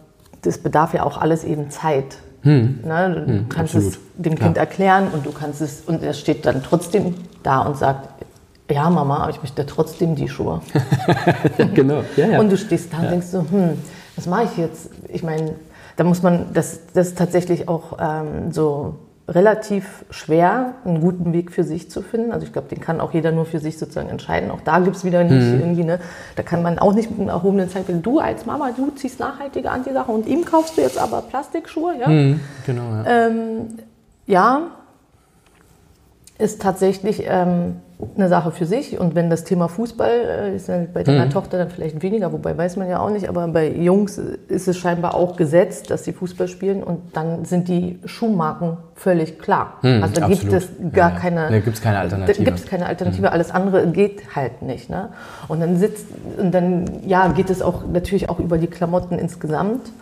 [0.42, 2.18] das bedarf ja auch alles eben Zeit.
[2.42, 2.80] Hm.
[2.84, 3.94] Na, du hm, kannst absolut.
[3.94, 7.76] es dem Kind erklären und du kannst es, und er steht dann trotzdem da und
[7.76, 8.13] sagt,
[8.70, 10.60] ja, Mama, aber ich möchte trotzdem die Schuhe.
[11.74, 12.02] genau.
[12.16, 12.40] Ja, ja.
[12.40, 13.78] Und du stehst da und denkst so, hm,
[14.16, 14.90] was mache ich jetzt?
[15.08, 15.54] Ich meine,
[15.96, 18.94] da muss man, das, das ist tatsächlich auch ähm, so
[19.28, 22.32] relativ schwer, einen guten Weg für sich zu finden.
[22.32, 24.50] Also ich glaube, den kann auch jeder nur für sich sozusagen entscheiden.
[24.50, 25.60] Auch da gibt es wieder nicht mhm.
[25.60, 25.98] irgendwie, ne,
[26.36, 29.70] da kann man auch nicht mit einem erhobenen Zeigefinger, du als Mama, du ziehst nachhaltige
[29.70, 32.08] an die Sache und ihm kaufst du jetzt aber Plastikschuhe, ja?
[32.08, 33.04] Mhm, genau, ja.
[33.06, 33.68] Ähm,
[34.26, 34.62] ja,
[36.36, 37.76] ist tatsächlich ähm,
[38.16, 38.98] eine Sache für sich.
[38.98, 41.30] Und wenn das Thema Fußball äh, ist ja bei deiner mhm.
[41.30, 44.18] Tochter dann vielleicht weniger, wobei weiß man ja auch nicht, aber bei Jungs
[44.48, 49.38] ist es scheinbar auch gesetzt, dass sie Fußball spielen und dann sind die Schuhmarken völlig
[49.38, 49.74] klar.
[49.82, 52.38] Mhm, also da gibt es gar ja, keine, da gibt es keine Alternative.
[52.38, 53.22] Da gibt es keine Alternative.
[53.22, 53.32] Mhm.
[53.32, 54.90] Alles andere geht halt nicht.
[54.90, 55.10] Ne?
[55.46, 59.92] Und dann sitzt und dann ja geht es auch natürlich auch über die Klamotten insgesamt.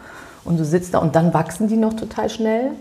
[0.44, 2.72] Und du sitzt da und dann wachsen die noch total schnell.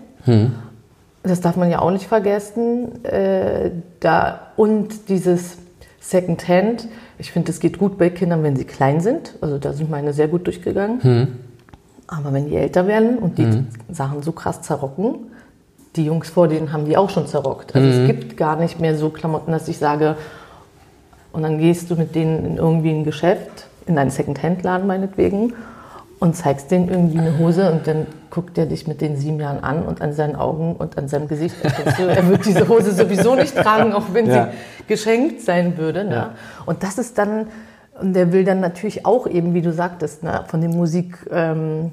[1.24, 3.04] Das darf man ja auch nicht vergessen.
[3.06, 5.58] Äh, da, und dieses
[6.00, 6.88] Secondhand,
[7.20, 9.36] ich finde, es geht gut bei Kindern, wenn sie klein sind.
[9.42, 11.00] Also da sind meine sehr gut durchgegangen.
[11.04, 11.28] Mhm.
[12.08, 13.68] Aber wenn die älter werden und die mhm.
[13.90, 15.32] Sachen so krass zerrocken,
[15.96, 17.76] die Jungs vor denen haben die auch schon zerrockt.
[17.76, 17.94] Also mhm.
[17.94, 20.16] es gibt gar nicht mehr so Klamotten, dass ich sage,
[21.32, 25.54] und dann gehst du mit denen in irgendwie ein Geschäft, in einen Secondhand-Laden meinetwegen,
[26.22, 29.64] und zeigst denen irgendwie eine Hose und dann guckt er dich mit den sieben Jahren
[29.64, 31.56] an und an seinen Augen und an seinem Gesicht
[31.98, 34.46] du, er wird diese Hose sowieso nicht tragen, auch wenn ja.
[34.46, 34.52] sie
[34.88, 36.06] geschenkt sein würde.
[36.06, 36.14] Ne?
[36.14, 36.30] Ja.
[36.68, 37.48] Und das ist dann,
[38.00, 41.92] und der will dann natürlich auch eben, wie du sagtest, ne, von den Musikvorbildern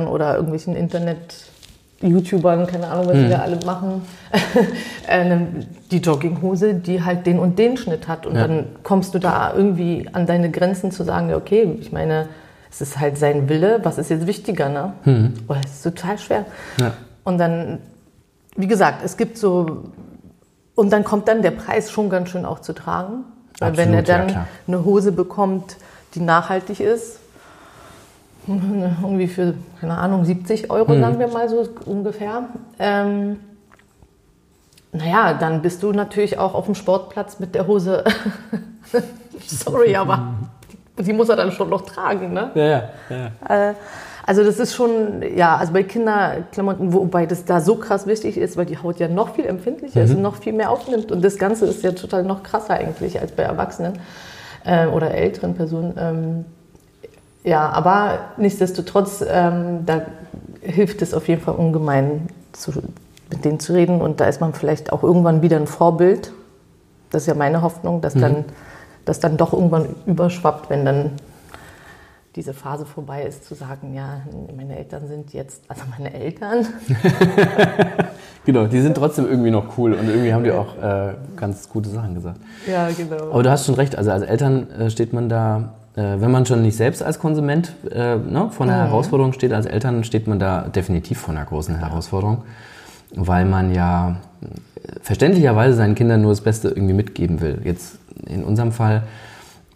[0.00, 1.52] ähm, oder irgendwelchen Internet-
[2.00, 3.24] YouTubern, keine Ahnung, was mhm.
[3.24, 4.02] die da alle machen,
[5.08, 5.36] äh,
[5.90, 8.24] die Jogginghose, die halt den und den Schnitt hat.
[8.24, 8.46] Und ja.
[8.46, 12.28] dann kommst du da irgendwie an deine Grenzen zu sagen, okay, ich meine,
[12.70, 14.92] es ist halt sein Wille, was ist jetzt wichtiger, ne?
[15.04, 15.34] Mhm.
[15.48, 16.44] Oh, das ist total schwer.
[16.78, 16.92] Ja.
[17.24, 17.78] Und dann,
[18.56, 19.84] wie gesagt, es gibt so,
[20.74, 23.24] und dann kommt dann der Preis schon ganz schön auch zu tragen.
[23.58, 25.76] Weil Absolut, wenn er dann ja, eine Hose bekommt,
[26.14, 27.18] die nachhaltig ist,
[28.46, 31.00] irgendwie für, keine Ahnung, 70 Euro, mhm.
[31.00, 32.44] sagen wir mal so ungefähr.
[32.78, 33.40] Ähm,
[34.92, 38.04] naja, dann bist du natürlich auch auf dem Sportplatz mit der Hose.
[39.46, 40.34] Sorry, aber
[40.98, 42.50] die muss er dann schon noch tragen, ne?
[42.54, 42.82] Ja, ja.
[43.10, 43.70] ja.
[43.70, 43.74] Äh,
[44.28, 48.58] also das ist schon, ja, also bei Kinderklamotten, wobei das da so krass wichtig ist,
[48.58, 50.04] weil die Haut ja noch viel empfindlicher mhm.
[50.04, 51.10] ist und noch viel mehr aufnimmt.
[51.10, 53.94] Und das Ganze ist ja total noch krasser eigentlich als bei Erwachsenen
[54.66, 55.94] äh, oder älteren Personen.
[55.98, 56.44] Ähm,
[57.42, 60.02] ja, aber nichtsdestotrotz, ähm, da
[60.60, 62.72] hilft es auf jeden Fall ungemein, zu,
[63.30, 64.02] mit denen zu reden.
[64.02, 66.32] Und da ist man vielleicht auch irgendwann wieder ein Vorbild.
[67.10, 68.20] Das ist ja meine Hoffnung, dass mhm.
[68.20, 68.44] dann
[69.08, 71.12] das dann doch irgendwann überschwappt, wenn dann
[72.36, 74.20] diese Phase vorbei ist, zu sagen, ja,
[74.54, 76.66] meine Eltern sind jetzt, also meine Eltern.
[78.44, 81.88] genau, die sind trotzdem irgendwie noch cool und irgendwie haben die auch äh, ganz gute
[81.88, 82.38] Sachen gesagt.
[82.70, 83.30] Ja, genau.
[83.32, 86.46] Aber du hast schon recht, also als Eltern äh, steht man da, äh, wenn man
[86.46, 88.90] schon nicht selbst als Konsument äh, ne, vor einer mhm.
[88.90, 92.44] Herausforderung steht, als Eltern steht man da definitiv vor einer großen Herausforderung,
[93.16, 94.46] weil man ja äh,
[95.00, 97.62] verständlicherweise seinen Kindern nur das Beste irgendwie mitgeben will.
[97.64, 99.04] Jetzt in unserem Fall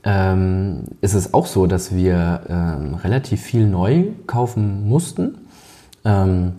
[0.04, 5.38] ähm, ist es auch so, dass wir ähm, relativ viel neu kaufen mussten.
[6.04, 6.54] Ähm,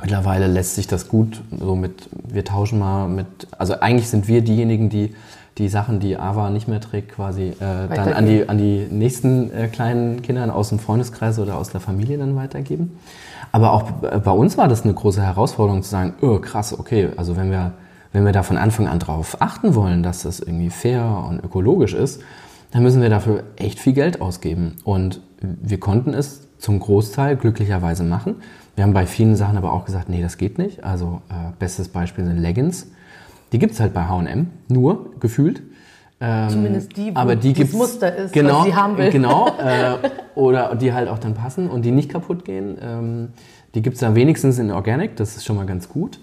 [0.00, 3.26] mittlerweile lässt sich das gut so mit, wir tauschen mal mit,
[3.58, 5.14] also eigentlich sind wir diejenigen, die
[5.58, 7.54] die Sachen, die Ava nicht mehr trägt, quasi äh,
[7.94, 11.80] dann an die, an die nächsten äh, kleinen Kindern aus dem Freundeskreis oder aus der
[11.80, 12.98] Familie dann weitergeben.
[13.52, 17.36] Aber auch bei uns war das eine große Herausforderung zu sagen, oh krass, okay, also
[17.36, 17.72] wenn wir
[18.14, 21.94] wenn wir da von Anfang an darauf achten wollen, dass das irgendwie fair und ökologisch
[21.94, 22.22] ist,
[22.70, 24.76] dann müssen wir dafür echt viel Geld ausgeben.
[24.84, 28.36] Und wir konnten es zum Großteil glücklicherweise machen.
[28.76, 30.84] Wir haben bei vielen Sachen aber auch gesagt, nee, das geht nicht.
[30.84, 32.86] Also äh, bestes Beispiel sind Leggings.
[33.52, 35.62] Die gibt es halt bei H&M, nur gefühlt.
[36.20, 39.10] Ähm, Zumindest die, wo aber die das Muster ist, genau, was sie haben will.
[39.10, 39.96] Genau, äh,
[40.36, 42.78] oder die halt auch dann passen und die nicht kaputt gehen.
[42.80, 43.28] Ähm,
[43.74, 46.20] die gibt es dann wenigstens in Organic, das ist schon mal ganz gut.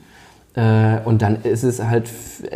[0.54, 2.10] Äh, und dann ist es halt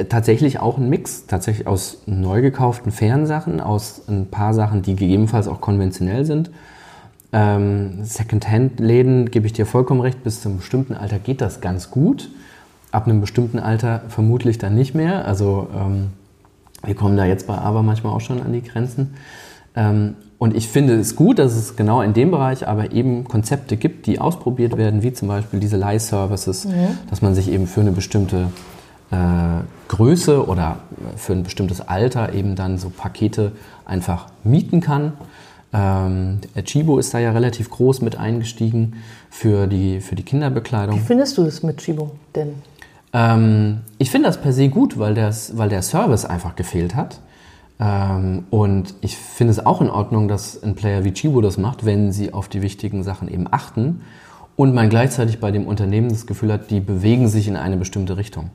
[0.09, 4.95] tatsächlich auch ein Mix, tatsächlich aus neu gekauften fairen Sachen, aus ein paar Sachen, die
[4.95, 6.51] gegebenenfalls auch konventionell sind.
[7.31, 11.91] Ähm, Secondhand-Läden, gebe ich dir vollkommen recht, bis zu einem bestimmten Alter geht das ganz
[11.91, 12.29] gut.
[12.91, 15.25] Ab einem bestimmten Alter vermutlich dann nicht mehr.
[15.25, 16.11] Also ähm,
[16.83, 19.15] wir kommen da jetzt bei AVA manchmal auch schon an die Grenzen.
[19.75, 23.77] Ähm, und ich finde es gut, dass es genau in dem Bereich aber eben Konzepte
[23.77, 26.97] gibt, die ausprobiert werden, wie zum Beispiel diese Leih-Services, mhm.
[27.09, 28.47] dass man sich eben für eine bestimmte
[29.11, 29.15] äh,
[29.87, 30.79] Größe oder
[31.15, 33.53] für ein bestimmtes Alter eben dann so Pakete
[33.85, 35.13] einfach mieten kann.
[35.73, 38.93] Ähm, Chibo ist da ja relativ groß mit eingestiegen
[39.29, 40.97] für die, für die Kinderbekleidung.
[40.97, 42.55] Wie findest du das mit Chibo denn?
[43.13, 47.19] Ähm, ich finde das per se gut, weil, das, weil der Service einfach gefehlt hat.
[47.79, 51.85] Ähm, und ich finde es auch in Ordnung, dass ein Player wie Chibo das macht,
[51.85, 54.01] wenn sie auf die wichtigen Sachen eben achten
[54.55, 58.17] und man gleichzeitig bei dem Unternehmen das Gefühl hat, die bewegen sich in eine bestimmte
[58.17, 58.51] Richtung.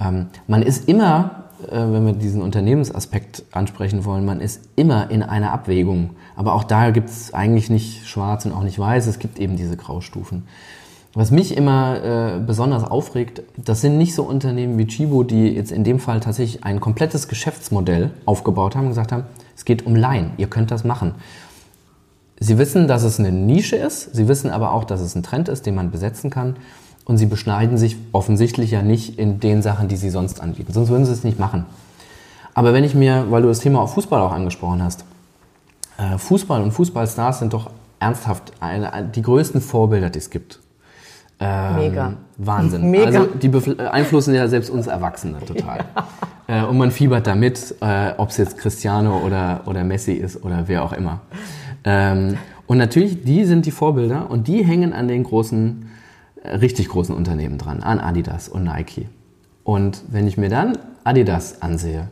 [0.00, 5.22] Ähm, man ist immer, äh, wenn wir diesen Unternehmensaspekt ansprechen wollen, man ist immer in
[5.22, 6.10] einer Abwägung.
[6.34, 9.56] Aber auch da gibt es eigentlich nicht schwarz und auch nicht weiß, es gibt eben
[9.56, 10.44] diese Graustufen.
[11.14, 15.72] Was mich immer äh, besonders aufregt, das sind nicht so Unternehmen wie Chibo, die jetzt
[15.72, 19.24] in dem Fall tatsächlich ein komplettes Geschäftsmodell aufgebaut haben und gesagt haben,
[19.56, 21.14] es geht um Laien, ihr könnt das machen.
[22.38, 25.48] Sie wissen, dass es eine Nische ist, sie wissen aber auch, dass es ein Trend
[25.48, 26.56] ist, den man besetzen kann
[27.04, 30.90] und sie beschneiden sich offensichtlich ja nicht in den Sachen, die sie sonst anbieten, sonst
[30.90, 31.64] würden sie es nicht machen.
[32.54, 35.04] Aber wenn ich mir, weil du das Thema auf Fußball auch angesprochen hast,
[35.96, 40.60] äh, Fußball und Fußballstars sind doch ernsthaft eine, die größten Vorbilder, die es gibt.
[41.40, 42.12] Ähm, Mega.
[42.36, 42.90] Wahnsinn.
[42.90, 43.06] Mega.
[43.06, 45.84] Also die beeinflussen ja selbst uns Erwachsene total.
[46.46, 46.62] ja.
[46.64, 50.64] äh, und man fiebert damit, äh, ob es jetzt Cristiano oder, oder Messi ist oder
[50.66, 51.20] wer auch immer.
[51.84, 55.88] Ähm, und natürlich, die sind die Vorbilder und die hängen an den großen,
[56.42, 59.08] äh, richtig großen Unternehmen dran, an Adidas und Nike.
[59.64, 62.08] Und wenn ich mir dann Adidas ansehe,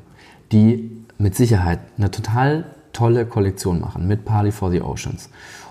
[0.53, 5.29] die mit Sicherheit eine total tolle Kollektion machen mit Party for the Oceans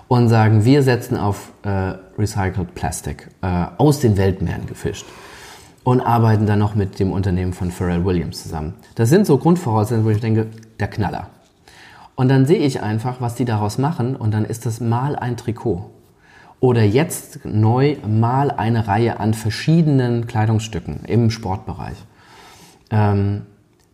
[0.08, 5.06] und sagen, wir setzen auf äh, Recycled Plastic, äh, aus den Weltmeeren gefischt
[5.84, 8.74] und arbeiten dann noch mit dem Unternehmen von Pharrell Williams zusammen.
[8.94, 10.48] Das sind so Grundvoraussetzungen, wo ich denke,
[10.80, 11.28] der Knaller.
[12.16, 15.36] Und dann sehe ich einfach, was die daraus machen und dann ist das mal ein
[15.36, 15.90] Trikot.
[16.60, 21.98] Oder jetzt neu mal eine Reihe an verschiedenen Kleidungsstücken im Sportbereich.
[22.90, 23.42] Ähm,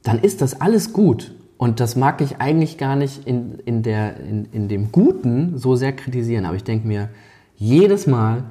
[0.04, 1.34] dann ist das alles gut.
[1.62, 5.76] Und das mag ich eigentlich gar nicht in, in, der, in, in dem Guten so
[5.76, 6.44] sehr kritisieren.
[6.44, 7.08] Aber ich denke mir
[7.54, 8.42] jedes Mal,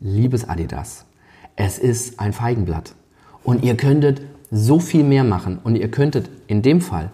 [0.00, 1.06] liebes Adidas,
[1.54, 2.96] es ist ein Feigenblatt.
[3.44, 5.60] Und ihr könntet so viel mehr machen.
[5.62, 7.12] Und ihr könntet in dem Fall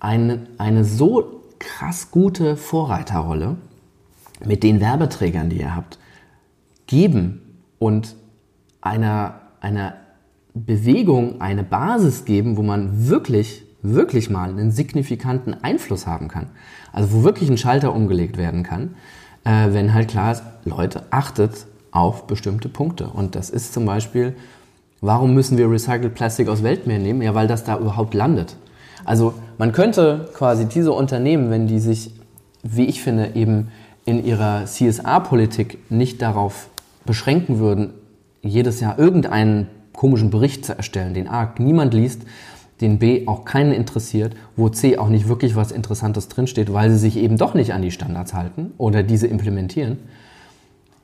[0.00, 3.58] eine, eine so krass gute Vorreiterrolle
[4.42, 5.98] mit den Werbeträgern, die ihr habt,
[6.86, 7.42] geben
[7.78, 8.16] und
[8.80, 9.98] einer, einer
[10.54, 16.48] Bewegung eine Basis geben, wo man wirklich wirklich mal einen signifikanten Einfluss haben kann.
[16.92, 18.94] Also wo wirklich ein Schalter umgelegt werden kann,
[19.44, 23.08] äh, wenn halt klar ist, Leute, achtet auf bestimmte Punkte.
[23.08, 24.34] Und das ist zum Beispiel,
[25.00, 27.22] warum müssen wir Recycled Plastik aus Weltmeer nehmen?
[27.22, 28.56] Ja, weil das da überhaupt landet.
[29.04, 32.12] Also man könnte quasi diese Unternehmen, wenn die sich,
[32.62, 33.68] wie ich finde, eben
[34.04, 36.68] in ihrer CSA-Politik nicht darauf
[37.04, 37.92] beschränken würden,
[38.42, 42.22] jedes Jahr irgendeinen komischen Bericht zu erstellen, den A, niemand liest
[42.80, 46.98] den B auch keinen interessiert, wo C auch nicht wirklich was Interessantes drinsteht, weil sie
[46.98, 49.98] sich eben doch nicht an die Standards halten oder diese implementieren,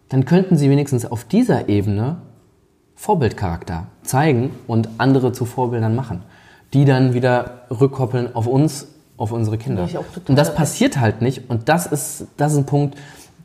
[0.09, 2.17] dann könnten sie wenigstens auf dieser Ebene
[2.95, 6.23] Vorbildcharakter zeigen und andere zu Vorbildern machen,
[6.73, 9.89] die dann wieder rückkoppeln auf uns, auf unsere Kinder.
[10.29, 12.97] Und das passiert halt nicht und das ist, das ist ein Punkt,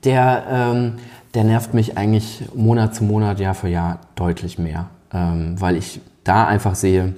[0.03, 0.93] der, ähm,
[1.33, 5.99] der nervt mich eigentlich Monat zu Monat, Jahr für Jahr deutlich mehr, ähm, weil ich
[6.23, 7.15] da einfach sehe,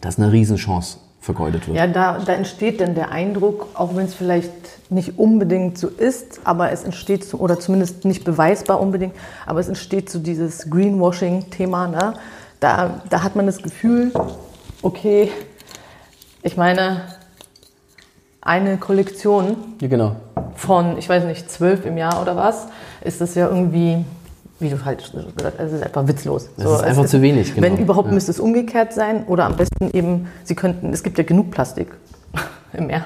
[0.00, 1.76] das ist eine Riesenchance vergeudet wird.
[1.76, 4.52] Ja, da, da entsteht dann der Eindruck, auch wenn es vielleicht
[4.90, 9.68] nicht unbedingt so ist, aber es entsteht, so, oder zumindest nicht beweisbar unbedingt, aber es
[9.68, 11.88] entsteht so dieses Greenwashing-Thema.
[11.88, 12.14] Ne?
[12.60, 14.12] Da, da hat man das Gefühl,
[14.82, 15.30] okay,
[16.42, 17.02] ich meine,
[18.40, 20.16] eine Kollektion ja, genau.
[20.54, 22.68] von, ich weiß nicht, zwölf im Jahr oder was,
[23.02, 24.04] ist das ja irgendwie
[24.60, 26.48] wie du halt gesagt hast, es ist einfach witzlos.
[26.56, 27.66] Das so, ist einfach zu wenig, genau.
[27.66, 28.14] Wenn überhaupt, ja.
[28.14, 31.88] müsste es umgekehrt sein oder am besten eben, sie könnten, es gibt ja genug Plastik
[32.72, 33.04] im Meer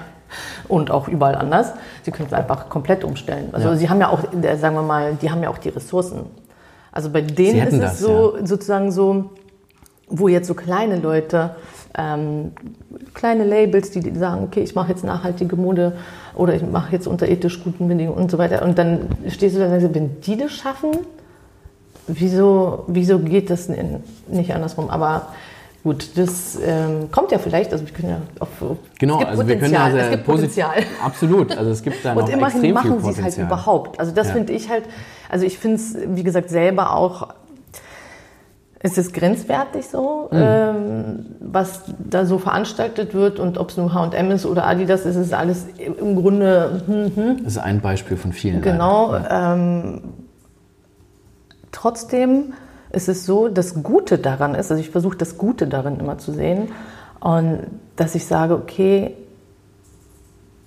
[0.68, 1.72] und auch überall anders.
[2.02, 3.50] Sie könnten einfach komplett umstellen.
[3.52, 3.76] Also ja.
[3.76, 4.20] sie haben ja auch,
[4.58, 6.26] sagen wir mal, die haben ja auch die Ressourcen.
[6.90, 8.46] Also bei denen ist das, es so, ja.
[8.46, 9.30] sozusagen so,
[10.08, 11.56] wo jetzt so kleine Leute,
[11.96, 12.52] ähm,
[13.12, 15.92] kleine Labels, die, die sagen, okay, ich mache jetzt nachhaltige Mode
[16.34, 18.62] oder ich mache jetzt unter ethisch guten Bedingungen und so weiter.
[18.62, 20.90] Und dann stehst du da und sagst, wenn die das schaffen,
[22.06, 24.90] wieso, wieso geht das nicht andersrum?
[24.90, 25.28] Aber
[25.84, 27.72] gut, das ähm, kommt ja vielleicht.
[27.72, 28.48] Also wir können ja auf,
[28.98, 30.74] genau, also wir können ja sehr es gibt Potenzial.
[31.04, 33.98] Absolut, also es gibt da noch Und immerhin machen sie es halt überhaupt.
[33.98, 34.34] Also das ja.
[34.34, 34.84] finde ich halt,
[35.28, 37.28] also ich finde es, wie gesagt, selber auch
[38.82, 40.38] ist es grenzwertig so, mhm.
[40.40, 45.14] ähm, was da so veranstaltet wird und ob es nun H&M ist oder Adidas ist,
[45.14, 46.82] ist alles im Grunde.
[46.86, 47.44] Hm, hm.
[47.44, 48.60] Das ist ein Beispiel von vielen.
[48.60, 49.14] Genau.
[49.30, 50.00] Ähm,
[51.72, 52.52] Trotzdem
[52.90, 56.32] ist es so, das Gute daran ist, also ich versuche das Gute darin immer zu
[56.32, 56.68] sehen
[57.20, 57.60] und
[57.96, 59.16] dass ich sage, okay,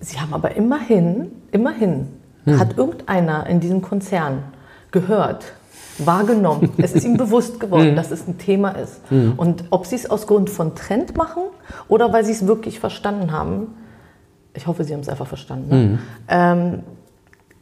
[0.00, 2.08] Sie haben aber immerhin, immerhin,
[2.44, 2.58] hm.
[2.58, 4.44] hat irgendeiner in diesem Konzern
[4.90, 5.52] gehört,
[5.98, 7.96] wahrgenommen, es ist ihm bewusst geworden, hm.
[7.96, 9.00] dass es ein Thema ist.
[9.08, 9.34] Hm.
[9.36, 11.42] Und ob sie es aus Grund von Trend machen
[11.88, 13.74] oder weil sie es wirklich verstanden haben,
[14.54, 15.76] ich hoffe, sie haben es einfach verstanden, ne?
[15.76, 15.98] Hm.
[16.28, 16.82] ähm,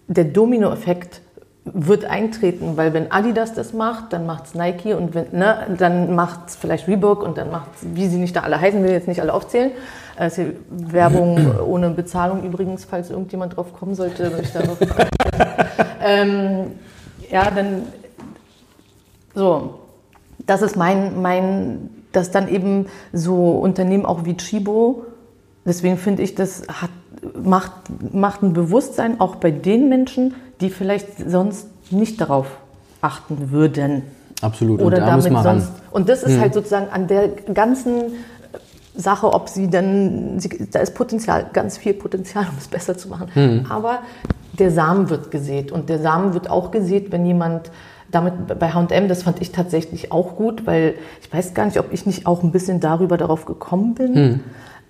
[0.07, 1.23] der Dominoeffekt
[1.65, 6.15] wird eintreten, weil wenn Adidas das macht, dann macht es Nike und wenn, ne, dann
[6.15, 8.91] macht es vielleicht Reebok und dann macht es, wie sie nicht da alle heißen, will
[8.91, 9.71] jetzt nicht alle aufzählen.
[10.17, 14.77] Also Werbung ohne Bezahlung übrigens, falls irgendjemand drauf kommen sollte, würde ich darauf
[16.05, 16.73] ähm,
[17.31, 17.83] Ja, dann
[19.35, 19.81] so,
[20.47, 25.07] das ist mein, mein, dass dann eben so Unternehmen auch wie Chibo,
[25.65, 26.91] deswegen finde ich, das hat,
[27.43, 27.73] macht,
[28.13, 32.47] macht ein Bewusstsein auch bei den Menschen, die vielleicht sonst nicht darauf
[33.01, 34.03] achten würden.
[34.41, 34.81] Absolut.
[34.81, 35.73] Oder und da damit sonst.
[35.91, 36.41] Und das ist hm.
[36.41, 38.13] halt sozusagen an der ganzen
[38.95, 40.39] Sache, ob sie dann,
[40.71, 43.29] da ist Potenzial, ganz viel Potenzial, um es besser zu machen.
[43.35, 43.67] Hm.
[43.69, 44.01] Aber
[44.59, 47.71] der Samen wird gesät und der Samen wird auch gesät, wenn jemand
[48.11, 51.93] damit bei H&M, das fand ich tatsächlich auch gut, weil ich weiß gar nicht, ob
[51.93, 54.41] ich nicht auch ein bisschen darüber darauf gekommen bin, hm.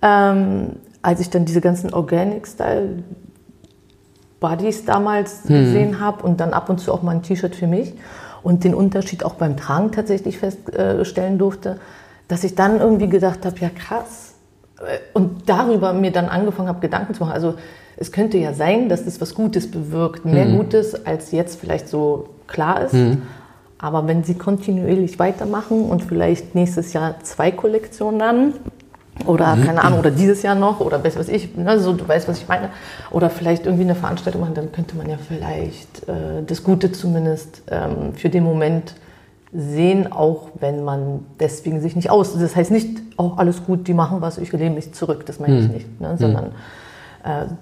[0.02, 0.66] ähm,
[1.04, 3.02] als ich dann diese ganzen Organic Style
[4.40, 5.48] Buddies damals hm.
[5.48, 7.92] gesehen habe und dann ab und zu auch mal ein T-Shirt für mich
[8.42, 11.78] und den Unterschied auch beim Tragen tatsächlich feststellen durfte,
[12.26, 14.32] dass ich dann irgendwie gedacht habe, ja krass.
[15.12, 17.32] Und darüber mir dann angefangen habe, Gedanken zu machen.
[17.32, 17.54] Also
[17.96, 20.56] es könnte ja sein, dass das was Gutes bewirkt, mehr hm.
[20.56, 22.92] Gutes, als jetzt vielleicht so klar ist.
[22.92, 23.22] Hm.
[23.78, 28.54] Aber wenn sie kontinuierlich weitermachen und vielleicht nächstes Jahr zwei Kollektionen dann,
[29.26, 29.64] oder mhm.
[29.64, 32.38] keine Ahnung, oder dieses Jahr noch, oder weiß was ich, ne, so, du weißt, was
[32.38, 32.70] ich meine.
[33.10, 37.62] Oder vielleicht irgendwie eine Veranstaltung machen, dann könnte man ja vielleicht äh, das Gute zumindest
[37.70, 38.94] ähm, für den Moment
[39.52, 42.36] sehen, auch wenn man deswegen sich nicht aus.
[42.36, 45.38] Das heißt nicht, auch oh, alles gut, die machen was, ich lehne mich zurück, das
[45.38, 45.74] meine ich mhm.
[45.74, 46.50] nicht, ne, sondern äh,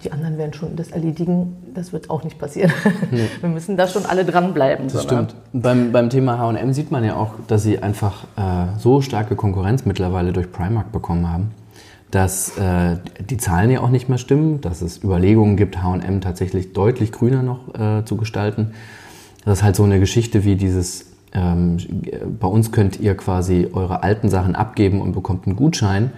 [0.04, 1.56] die anderen werden schon das erledigen.
[1.72, 2.72] Das wird auch nicht passieren.
[3.12, 3.28] Nee.
[3.40, 4.88] Wir müssen da schon alle dranbleiben.
[4.88, 5.36] Das stimmt.
[5.52, 9.84] Beim, beim Thema H&M sieht man ja auch, dass sie einfach äh, so starke Konkurrenz
[9.84, 11.52] mittlerweile durch Primark bekommen haben,
[12.10, 16.72] dass äh, die Zahlen ja auch nicht mehr stimmen, dass es Überlegungen gibt, H&M tatsächlich
[16.72, 18.72] deutlich grüner noch äh, zu gestalten.
[19.44, 21.78] Das ist halt so eine Geschichte wie dieses ähm,
[22.38, 26.12] bei uns könnt ihr quasi eure alten Sachen abgeben und bekommt einen Gutschein.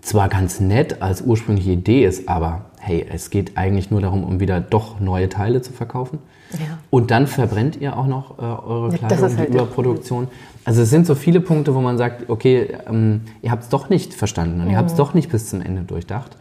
[0.00, 4.40] Zwar ganz nett als ursprüngliche Idee ist, aber hey, es geht eigentlich nur darum, um
[4.40, 6.18] wieder doch neue Teile zu verkaufen.
[6.52, 6.78] Ja.
[6.88, 10.28] Und dann verbrennt ihr auch noch äh, eure Kleidung, halt die Überproduktion.
[10.64, 13.90] Also es sind so viele Punkte, wo man sagt, okay, ähm, ihr habt es doch
[13.90, 14.72] nicht verstanden und mhm.
[14.72, 16.38] ihr habt es doch nicht bis zum Ende durchdacht.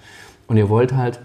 [0.48, 1.20] Und ihr wollt halt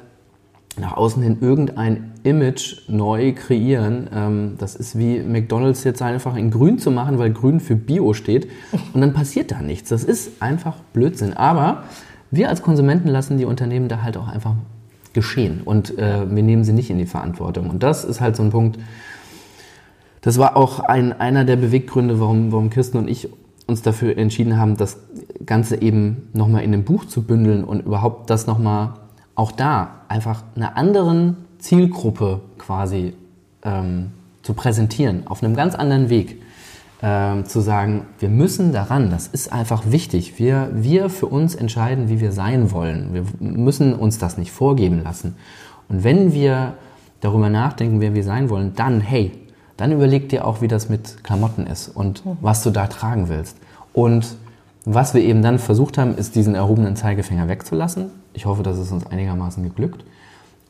[0.76, 4.08] nach außen hin irgendein Image neu kreieren.
[4.12, 8.12] Ähm, das ist wie McDonald's jetzt einfach in grün zu machen, weil grün für Bio
[8.14, 8.48] steht.
[8.92, 9.90] Und dann passiert da nichts.
[9.90, 11.34] Das ist einfach Blödsinn.
[11.34, 11.84] Aber
[12.32, 14.54] wir als Konsumenten lassen die Unternehmen da halt auch einfach
[15.14, 17.70] geschehen und äh, wir nehmen sie nicht in die Verantwortung.
[17.70, 18.78] Und das ist halt so ein Punkt,
[20.20, 23.28] das war auch ein, einer der Beweggründe, warum, warum Kirsten und ich
[23.66, 24.98] uns dafür entschieden haben, das
[25.46, 28.94] Ganze eben nochmal in einem Buch zu bündeln und überhaupt das nochmal
[29.34, 33.14] auch da einfach einer anderen Zielgruppe quasi
[33.64, 36.42] ähm, zu präsentieren, auf einem ganz anderen Weg
[37.02, 40.38] ähm, zu sagen, wir müssen daran, das ist einfach wichtig.
[40.38, 43.12] Wir, wir für uns entscheiden, wie wir sein wollen.
[43.12, 45.34] Wir müssen uns das nicht vorgeben lassen.
[45.88, 46.74] Und wenn wir
[47.20, 49.32] darüber nachdenken, wer wir sein wollen, dann, hey,
[49.76, 52.36] dann überleg dir auch, wie das mit Klamotten ist und mhm.
[52.40, 53.56] was du da tragen willst.
[53.92, 54.36] Und
[54.84, 58.10] was wir eben dann versucht haben, ist diesen erhobenen Zeigefinger wegzulassen.
[58.32, 60.04] Ich hoffe, dass es uns einigermaßen geglückt.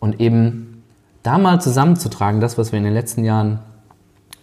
[0.01, 0.83] Und eben
[1.23, 3.61] da mal zusammenzutragen, das, was wir in den letzten Jahren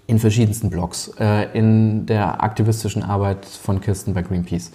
[0.10, 4.72] in verschiedensten Blogs, äh, in der aktivistischen Arbeit von Kirsten bei Greenpeace,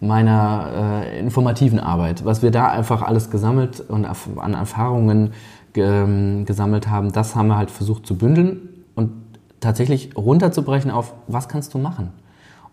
[0.00, 5.32] meiner äh, informativen Arbeit, was wir da einfach alles gesammelt und an Erfahrungen
[5.72, 9.12] ge gesammelt haben, das haben wir halt versucht zu bündeln und
[9.60, 12.12] tatsächlich runterzubrechen auf, was kannst du machen?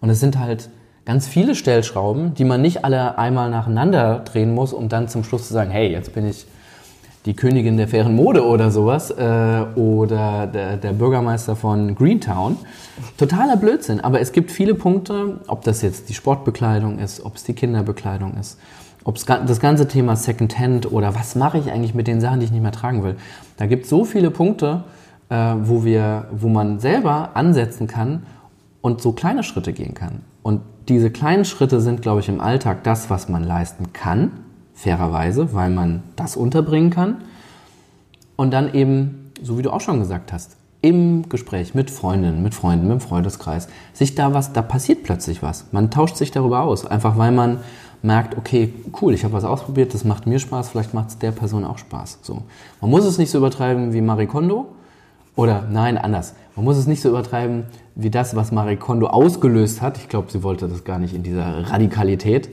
[0.02, 0.70] Und es sind halt
[1.06, 5.48] ganz viele Stellschrauben, die man nicht alle einmal nacheinander drehen muss, um dann zum Schluss
[5.48, 6.48] zu sagen, hey, jetzt bin ich
[7.28, 12.56] die Königin der fairen Mode oder sowas äh, oder der, der, Bürgermeister von Greentown.
[13.18, 17.44] Totaler Blödsinn, aber es gibt viele Punkte, ob das jetzt die Sportbekleidung ist, ob es
[17.44, 18.58] die Kinderbekleidung ist,
[19.04, 22.46] ob es das ganze Thema Secondhand oder was mache ich eigentlich mit den Sachen, die
[22.46, 23.18] ich nicht mehr tragen will.
[23.58, 24.86] Da gibt es so viele Punkte,
[25.28, 28.24] äh, wo, wir, wo man selber ansetzen kann
[28.80, 30.22] und so kleine Schritte gehen kann.
[30.44, 34.32] Und diese kleinen Schritte sind, glaube ich, im Alltag das, was man leisten kann
[34.78, 37.18] fairerweise, weil man das unterbringen kann.
[38.36, 42.54] Und dann eben, so wie du auch schon gesagt hast, im Gespräch mit Freundinnen, mit
[42.54, 45.66] Freunden, mit dem Freundeskreis, sich da was, da passiert plötzlich was.
[45.72, 47.60] Man tauscht sich darüber aus, einfach weil man
[48.04, 48.72] merkt, okay,
[49.02, 51.80] cool, ich habe was ausprobiert, das macht mir Spaß, vielleicht macht es der Person auch
[51.80, 52.20] Spaß.
[52.22, 52.44] So.
[52.80, 54.68] Man muss es nicht so übertreiben wie Marie Kondo.
[55.36, 56.34] Oder nein, anders.
[56.56, 57.66] Man muss es nicht so übertreiben
[57.96, 59.98] wie das, was Marie Kondo ausgelöst hat.
[59.98, 62.50] Ich glaube, sie wollte das gar nicht in dieser Radikalität.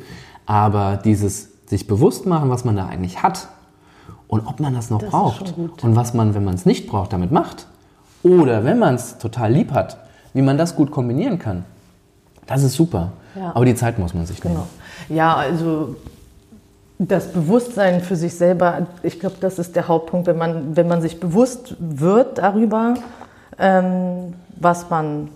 [0.47, 3.49] Aber dieses sich bewusst machen, was man da eigentlich hat
[4.29, 7.12] und ob man das noch das braucht und was man, wenn man es nicht braucht,
[7.12, 7.67] damit macht.
[8.23, 9.99] Oder wenn man es total lieb hat,
[10.33, 11.65] wie man das gut kombinieren kann.
[12.47, 13.12] Das ist super.
[13.35, 13.53] Ja.
[13.55, 14.57] Aber die Zeit muss man sich nehmen.
[14.57, 14.67] Genau.
[15.09, 15.97] Ja, also
[16.99, 21.03] das Bewusstsein für sich selber, ich glaube, das ist der Hauptpunkt, wenn man, wenn man
[21.03, 22.95] sich bewusst wird darüber,
[23.59, 25.29] ähm, was man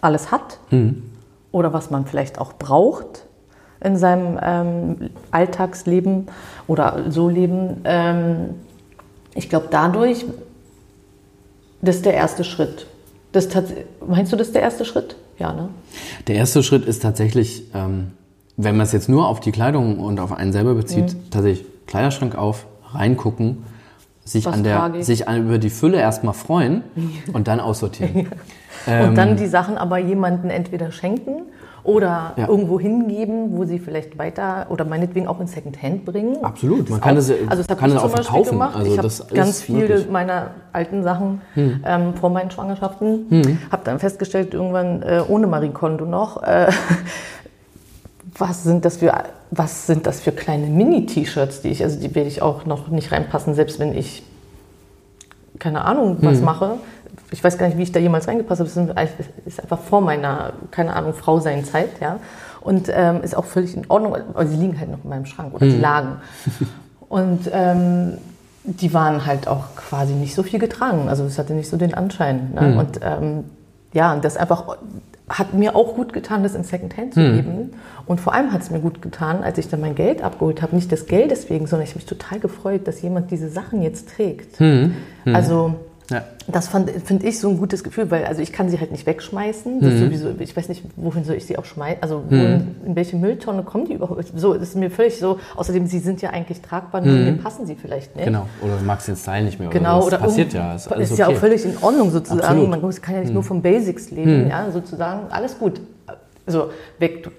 [0.00, 1.10] alles hat mhm.
[1.52, 3.26] oder was man vielleicht auch braucht
[3.82, 6.26] in seinem ähm, Alltagsleben
[6.66, 7.80] oder so leben.
[7.84, 8.50] Ähm,
[9.34, 10.24] ich glaube, dadurch,
[11.80, 12.86] das ist der erste Schritt.
[13.32, 13.48] Das
[14.06, 15.16] meinst du, das ist der erste Schritt?
[15.38, 15.70] Ja, ne?
[16.28, 18.12] Der erste Schritt ist tatsächlich, ähm,
[18.56, 21.30] wenn man es jetzt nur auf die Kleidung und auf einen selber bezieht, mhm.
[21.30, 23.64] tatsächlich Kleiderschrank auf, reingucken,
[24.24, 26.82] sich, an der, sich an, über die Fülle erstmal freuen
[27.32, 28.28] und dann aussortieren.
[28.86, 31.42] Und dann ähm, die Sachen aber jemandem entweder schenken
[31.84, 32.48] oder ja.
[32.48, 36.44] irgendwo hingeben, wo sie vielleicht weiter oder meinetwegen auch in Secondhand bringen.
[36.44, 38.50] Absolut, man kann, auch, es, also das kann es auch verkaufen.
[38.52, 38.76] Gemacht.
[38.76, 41.82] Also ich habe ganz viele meiner alten Sachen hm.
[41.84, 43.58] ähm, vor meinen Schwangerschaften, hm.
[43.70, 46.70] habe dann festgestellt, irgendwann äh, ohne Marie Kondo noch, äh,
[48.38, 49.12] was sind das für
[49.50, 53.12] was sind das für kleine Mini-T-Shirts, die ich, also die werde ich auch noch nicht
[53.12, 54.22] reinpassen, selbst wenn ich
[55.58, 56.44] keine Ahnung was hm.
[56.44, 56.78] mache
[57.32, 58.70] ich weiß gar nicht, wie ich da jemals reingepasst habe.
[58.70, 59.08] Das
[59.46, 62.18] ist einfach vor meiner, keine Ahnung, Frau sein Zeit, ja.
[62.60, 65.54] Und ähm, ist auch völlig in Ordnung, aber sie liegen halt noch in meinem Schrank
[65.54, 65.70] oder mhm.
[65.70, 66.16] sie lagen.
[67.08, 68.18] Und ähm,
[68.64, 71.08] die waren halt auch quasi nicht so viel getragen.
[71.08, 72.52] Also es hatte nicht so den Anschein.
[72.54, 72.60] Ne?
[72.62, 72.78] Mhm.
[72.78, 73.44] Und ähm,
[73.92, 74.78] ja, das einfach
[75.28, 77.34] hat mir auch gut getan, das in Secondhand zu mhm.
[77.34, 77.70] geben.
[78.06, 80.74] Und vor allem hat es mir gut getan, als ich dann mein Geld abgeholt habe.
[80.74, 84.10] Nicht das Geld deswegen, sondern ich habe mich total gefreut, dass jemand diese Sachen jetzt
[84.10, 84.60] trägt.
[84.60, 84.94] Mhm.
[85.24, 85.34] Mhm.
[85.34, 85.74] Also
[86.12, 86.24] ja.
[86.46, 89.78] Das finde ich so ein gutes Gefühl, weil also ich kann sie halt nicht wegschmeißen.
[89.78, 89.98] Mhm.
[89.98, 92.02] Sowieso, ich weiß nicht, wohin soll ich sie auch schmeißen.
[92.02, 92.74] Also mhm.
[92.84, 94.24] in, welche Mülltonne kommen die überhaupt?
[94.34, 95.38] So ist mir völlig so.
[95.56, 97.38] Außerdem, sie sind ja eigentlich tragbar, nur mhm.
[97.38, 98.24] passen sie vielleicht nicht.
[98.24, 98.46] Genau.
[98.60, 99.70] Oder du magst den Style nicht mehr.
[99.70, 99.98] Genau.
[99.98, 100.74] Oder, oder passiert ja.
[100.74, 101.20] Ist, ist okay.
[101.20, 102.40] ja auch völlig in Ordnung sozusagen.
[102.40, 102.70] Absolut.
[102.70, 103.46] Man kann ja nicht nur mhm.
[103.46, 104.44] von Basics leben.
[104.44, 104.50] Mhm.
[104.50, 105.80] Ja, sozusagen alles gut.
[106.46, 107.30] Also weg.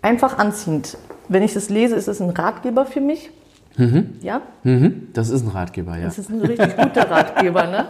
[0.00, 0.96] Einfach anziehend.
[1.28, 3.30] Wenn ich das lese, ist es ein Ratgeber für mich.
[3.76, 4.14] Mhm.
[4.20, 4.42] Ja?
[4.62, 5.08] Mhm.
[5.12, 6.04] Das ist ein Ratgeber, ja.
[6.04, 7.86] Das ist ein richtig guter Ratgeber, ne?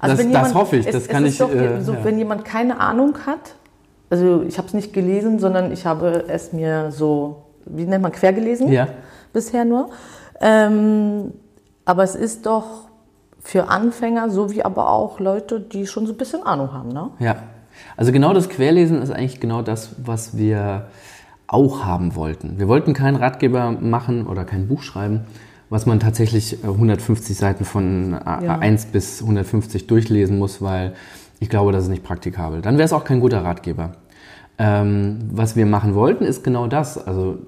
[0.00, 1.38] Also das, jemand, das hoffe ich, das es, kann es ich.
[1.38, 2.04] Doch, äh, so, ja.
[2.04, 3.54] Wenn jemand keine Ahnung hat,
[4.08, 8.12] also ich habe es nicht gelesen, sondern ich habe es mir so, wie nennt man,
[8.12, 8.88] quer gelesen ja.
[9.32, 9.90] bisher nur.
[10.40, 11.32] Ähm,
[11.84, 12.88] aber es ist doch
[13.40, 17.10] für Anfänger sowie aber auch Leute, die schon so ein bisschen Ahnung haben, ne?
[17.18, 17.36] Ja.
[17.96, 20.86] Also genau das Querlesen ist eigentlich genau das, was wir
[21.50, 22.58] auch haben wollten.
[22.58, 25.22] Wir wollten keinen Ratgeber machen oder kein Buch schreiben,
[25.68, 28.58] was man tatsächlich 150 äh, Seiten von ja.
[28.58, 30.94] 1 bis 150 durchlesen muss, weil
[31.40, 32.62] ich glaube, das ist nicht praktikabel.
[32.62, 33.92] Dann wäre es auch kein guter Ratgeber.
[34.58, 37.04] Ähm, was wir machen wollten, ist genau das.
[37.04, 37.38] Also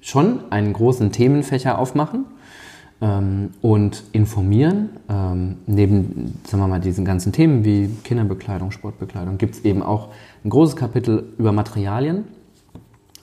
[0.00, 2.24] schon einen großen Themenfächer aufmachen
[3.00, 4.90] ähm, und informieren.
[5.08, 10.08] Ähm, neben, sagen wir mal, diesen ganzen Themen wie Kinderbekleidung, Sportbekleidung, gibt es eben auch
[10.44, 12.24] ein großes Kapitel über Materialien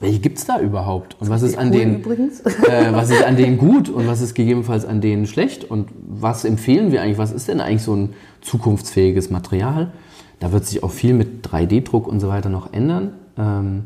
[0.02, 1.16] welche gibt es da überhaupt?
[1.20, 4.84] Und was ist, an denen, äh, was ist an denen gut und was ist gegebenenfalls
[4.84, 5.64] an denen schlecht?
[5.64, 7.20] Und was empfehlen wir eigentlich?
[7.20, 8.10] Was ist denn eigentlich so ein
[8.42, 9.92] zukunftsfähiges Material?
[10.40, 13.14] Da wird sich auch viel mit 3D-Druck und so weiter noch ändern.
[13.38, 13.84] Ähm,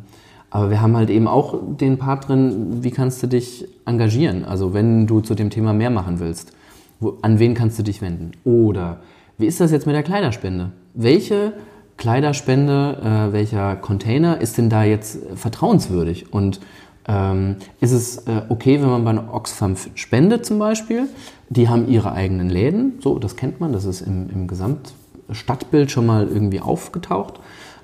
[0.50, 4.46] aber wir haben halt eben auch den Part drin, wie kannst du dich engagieren?
[4.46, 6.54] Also wenn du zu dem Thema mehr machen willst,
[7.02, 8.32] wo, an wen kannst du dich wenden?
[8.46, 9.02] Oder
[9.38, 10.72] wie ist das jetzt mit der Kleiderspende?
[10.94, 11.52] Welche
[11.98, 16.34] Kleiderspende, äh, welcher Container ist denn da jetzt vertrauenswürdig?
[16.34, 16.60] Und
[17.08, 21.08] ähm, ist es äh, okay, wenn man bei Oxfam spendet zum Beispiel?
[21.50, 26.06] Die haben ihre eigenen Läden, so, das kennt man, das ist im, im Gesamtstadtbild schon
[26.06, 27.40] mal irgendwie aufgetaucht.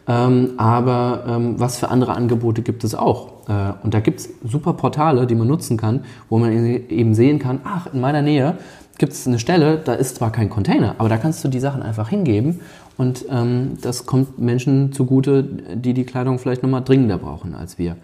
[0.08, 3.48] Ähm, aber ähm, was für andere Angebote gibt es auch?
[3.48, 7.38] Äh, und da gibt es super Portale, die man nutzen kann, wo man eben sehen
[7.38, 8.58] kann, ach, in meiner Nähe
[8.98, 11.82] gibt es eine Stelle, da ist zwar kein Container, aber da kannst du die Sachen
[11.82, 12.62] einfach hingeben
[12.98, 17.98] und ähm, das kommt Menschen zugute, die die Kleidung vielleicht nochmal dringender brauchen als wir.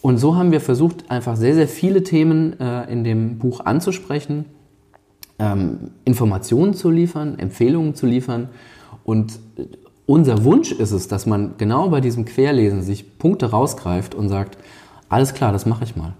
[0.00, 4.44] Und so haben wir versucht, einfach sehr, sehr viele Themen äh, in dem Buch anzusprechen,
[5.38, 8.48] ähm, Informationen zu liefern, Empfehlungen zu liefern.
[9.04, 9.40] Und
[10.06, 14.58] unser Wunsch ist es, dass man genau bei diesem Querlesen sich Punkte rausgreift und sagt,
[15.08, 16.14] alles klar, das mache ich mal.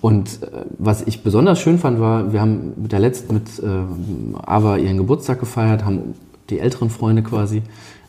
[0.00, 4.44] Und äh, was ich besonders schön fand, war, wir haben mit der letzten, mit äh,
[4.46, 6.14] Ava ihren Geburtstag gefeiert, haben
[6.50, 7.62] die älteren Freunde quasi,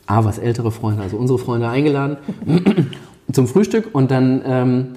[0.05, 2.17] Avas ältere Freunde, also unsere Freunde eingeladen
[3.31, 4.87] zum Frühstück und dann ähm,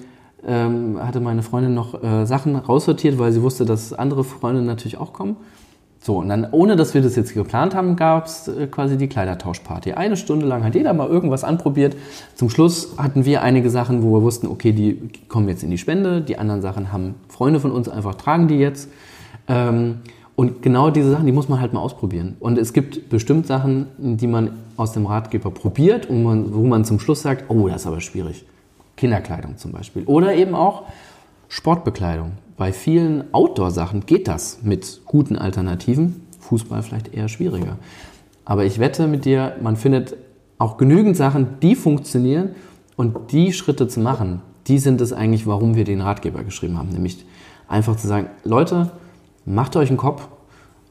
[0.47, 4.99] ähm, hatte meine Freundin noch äh, Sachen raussortiert, weil sie wusste, dass andere Freunde natürlich
[4.99, 5.37] auch kommen.
[6.03, 9.07] So, und dann, ohne dass wir das jetzt geplant haben, gab es äh, quasi die
[9.07, 9.93] Kleidertauschparty.
[9.93, 11.95] Eine Stunde lang hat jeder mal irgendwas anprobiert.
[12.35, 15.77] Zum Schluss hatten wir einige Sachen, wo wir wussten, okay, die kommen jetzt in die
[15.77, 16.23] Spende.
[16.23, 18.89] Die anderen Sachen haben Freunde von uns einfach, tragen die jetzt.
[19.47, 19.99] Ähm,
[20.41, 22.39] und genau diese Sachen, die muss man halt mal ausprobieren.
[22.41, 26.87] Und es gibt bestimmt Sachen, die man aus dem Ratgeber probiert und man, wo man
[26.87, 28.47] zum Schluss sagt, oh, das ist aber schwierig.
[28.97, 30.05] Kinderkleidung zum Beispiel.
[30.05, 30.85] Oder eben auch
[31.51, 32.33] Sportbekleidung.
[32.57, 36.27] Bei vielen Outdoor-Sachen geht das mit guten Alternativen.
[36.39, 37.77] Fußball vielleicht eher schwieriger.
[38.47, 40.17] Aber ich wette mit dir, man findet
[40.57, 42.53] auch genügend Sachen, die funktionieren
[42.97, 46.89] und die Schritte zu machen, die sind es eigentlich, warum wir den Ratgeber geschrieben haben.
[46.89, 47.27] Nämlich
[47.69, 48.91] einfach zu sagen, Leute,
[49.55, 50.29] macht euch einen Kopf,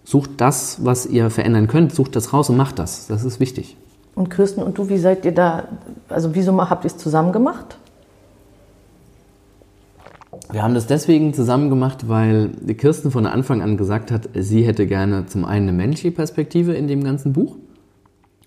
[0.03, 3.07] sucht das, was ihr verändern könnt, sucht das raus und macht das.
[3.07, 3.77] Das ist wichtig.
[4.15, 5.69] Und Kirsten und du, wie seid ihr da,
[6.09, 7.77] also wieso habt ihr es zusammen gemacht?
[10.51, 14.87] Wir haben das deswegen zusammen gemacht, weil Kirsten von Anfang an gesagt hat, sie hätte
[14.87, 17.55] gerne zum einen eine menschliche Perspektive in dem ganzen Buch.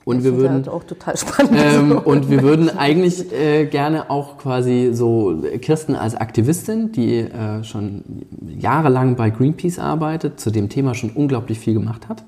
[0.04, 1.52] Und das wir würden halt auch total spannend.
[1.56, 7.62] Ähm, und wir würden eigentlich äh, gerne auch quasi so Kirsten als Aktivistin, die äh,
[7.64, 8.02] schon
[8.58, 12.24] jahrelang bei Greenpeace arbeitet, zu dem Thema schon unglaublich viel gemacht hat,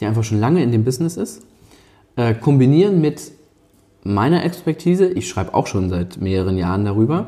[0.00, 1.42] die einfach schon lange in dem Business ist,
[2.16, 3.32] äh, kombinieren mit
[4.04, 5.06] meiner Expertise.
[5.06, 7.26] Ich schreibe auch schon seit mehreren Jahren darüber.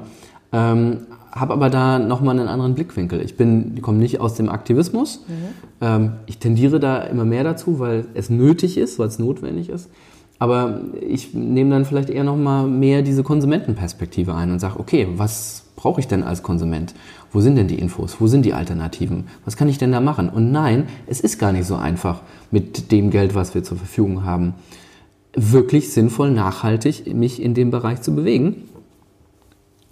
[0.53, 3.21] Ähm, habe aber da nochmal einen anderen Blickwinkel.
[3.21, 5.25] Ich bin, komme nicht aus dem Aktivismus.
[5.27, 5.33] Mhm.
[5.81, 9.91] Ähm, ich tendiere da immer mehr dazu, weil es nötig ist, weil es notwendig ist.
[10.39, 15.65] Aber ich nehme dann vielleicht eher nochmal mehr diese Konsumentenperspektive ein und sage, okay, was
[15.77, 16.95] brauche ich denn als Konsument?
[17.33, 18.17] Wo sind denn die Infos?
[18.21, 19.25] Wo sind die Alternativen?
[19.45, 20.29] Was kann ich denn da machen?
[20.29, 24.25] Und nein, es ist gar nicht so einfach mit dem Geld, was wir zur Verfügung
[24.25, 24.55] haben,
[25.35, 28.69] wirklich sinnvoll, nachhaltig mich in dem Bereich zu bewegen.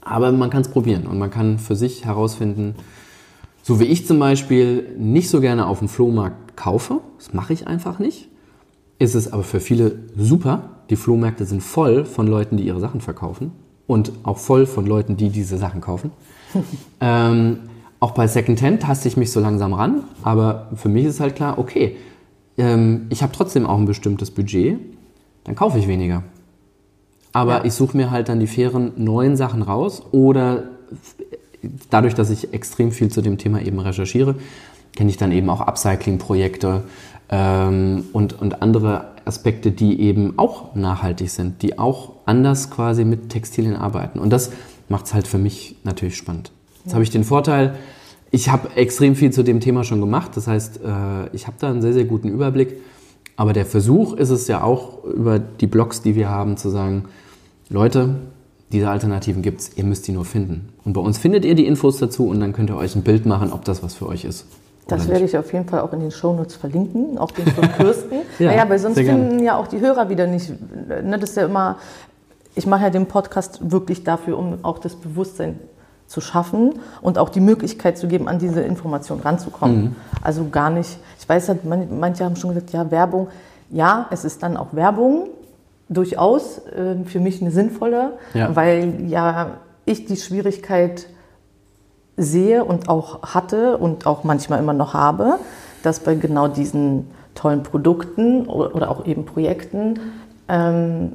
[0.05, 2.75] Aber man kann es probieren und man kann für sich herausfinden,
[3.63, 7.69] so wie ich zum Beispiel nicht so gerne auf dem Flohmarkt kaufe, das mache ich
[7.69, 8.29] einfach nicht,
[8.99, 10.71] ist es aber für viele super.
[10.91, 13.53] Die Flohmärkte sind voll von Leuten, die ihre Sachen verkaufen
[13.87, 16.11] und auch voll von Leuten, die diese Sachen kaufen.
[17.01, 17.59] ähm,
[18.01, 21.59] auch bei Secondhand taste ich mich so langsam ran, aber für mich ist halt klar,
[21.59, 21.97] okay,
[22.59, 24.79] ähm, ich habe trotzdem auch ein bestimmtes Budget,
[25.45, 26.25] dann kaufe ich weniger.
[27.33, 27.65] Aber ja.
[27.65, 30.65] ich suche mir halt dann die fairen neuen Sachen raus oder
[31.91, 34.35] dadurch, dass ich extrem viel zu dem Thema eben recherchiere,
[34.95, 36.85] kenne ich dann eben auch Upcycling-Projekte
[37.31, 43.31] ähm, und, und andere Aspekte, die eben auch nachhaltig sind, die auch anders quasi mit
[43.31, 44.19] Textilien arbeiten.
[44.19, 44.51] Und das
[44.89, 46.53] macht es halt für mich natürlich spannend.
[46.79, 46.95] Jetzt ja.
[46.95, 47.77] habe ich den Vorteil,
[48.31, 50.33] ich habe extrem viel zu dem Thema schon gemacht.
[50.35, 52.77] Das heißt, äh, ich habe da einen sehr, sehr guten Überblick.
[53.37, 57.07] Aber der Versuch ist es ja auch, über die Blogs, die wir haben, zu sagen,
[57.73, 58.17] Leute,
[58.71, 60.69] diese Alternativen gibt es, ihr müsst die nur finden.
[60.85, 63.25] Und bei uns findet ihr die Infos dazu und dann könnt ihr euch ein Bild
[63.25, 64.47] machen, ob das was für euch ist.
[64.89, 68.17] Das werde ich auf jeden Fall auch in den Shownotes verlinken, auch den von Kirsten.
[68.39, 70.53] ja, naja, weil sonst finden ja auch die Hörer wieder nicht.
[70.87, 71.79] Ne, das ist ja immer,
[72.55, 75.59] ich mache ja den Podcast wirklich dafür, um auch das Bewusstsein
[76.09, 79.83] zu schaffen und auch die Möglichkeit zu geben, an diese Information ranzukommen.
[79.83, 79.97] Mhm.
[80.21, 83.29] Also gar nicht, ich weiß halt, manche haben schon gesagt, ja, Werbung,
[83.71, 85.29] ja, es ist dann auch Werbung,
[85.95, 88.55] durchaus äh, für mich eine sinnvolle, ja.
[88.55, 91.07] weil ja ich die Schwierigkeit
[92.17, 95.39] sehe und auch hatte und auch manchmal immer noch habe,
[95.83, 99.99] dass bei genau diesen tollen Produkten oder auch eben Projekten,
[100.49, 101.13] ähm,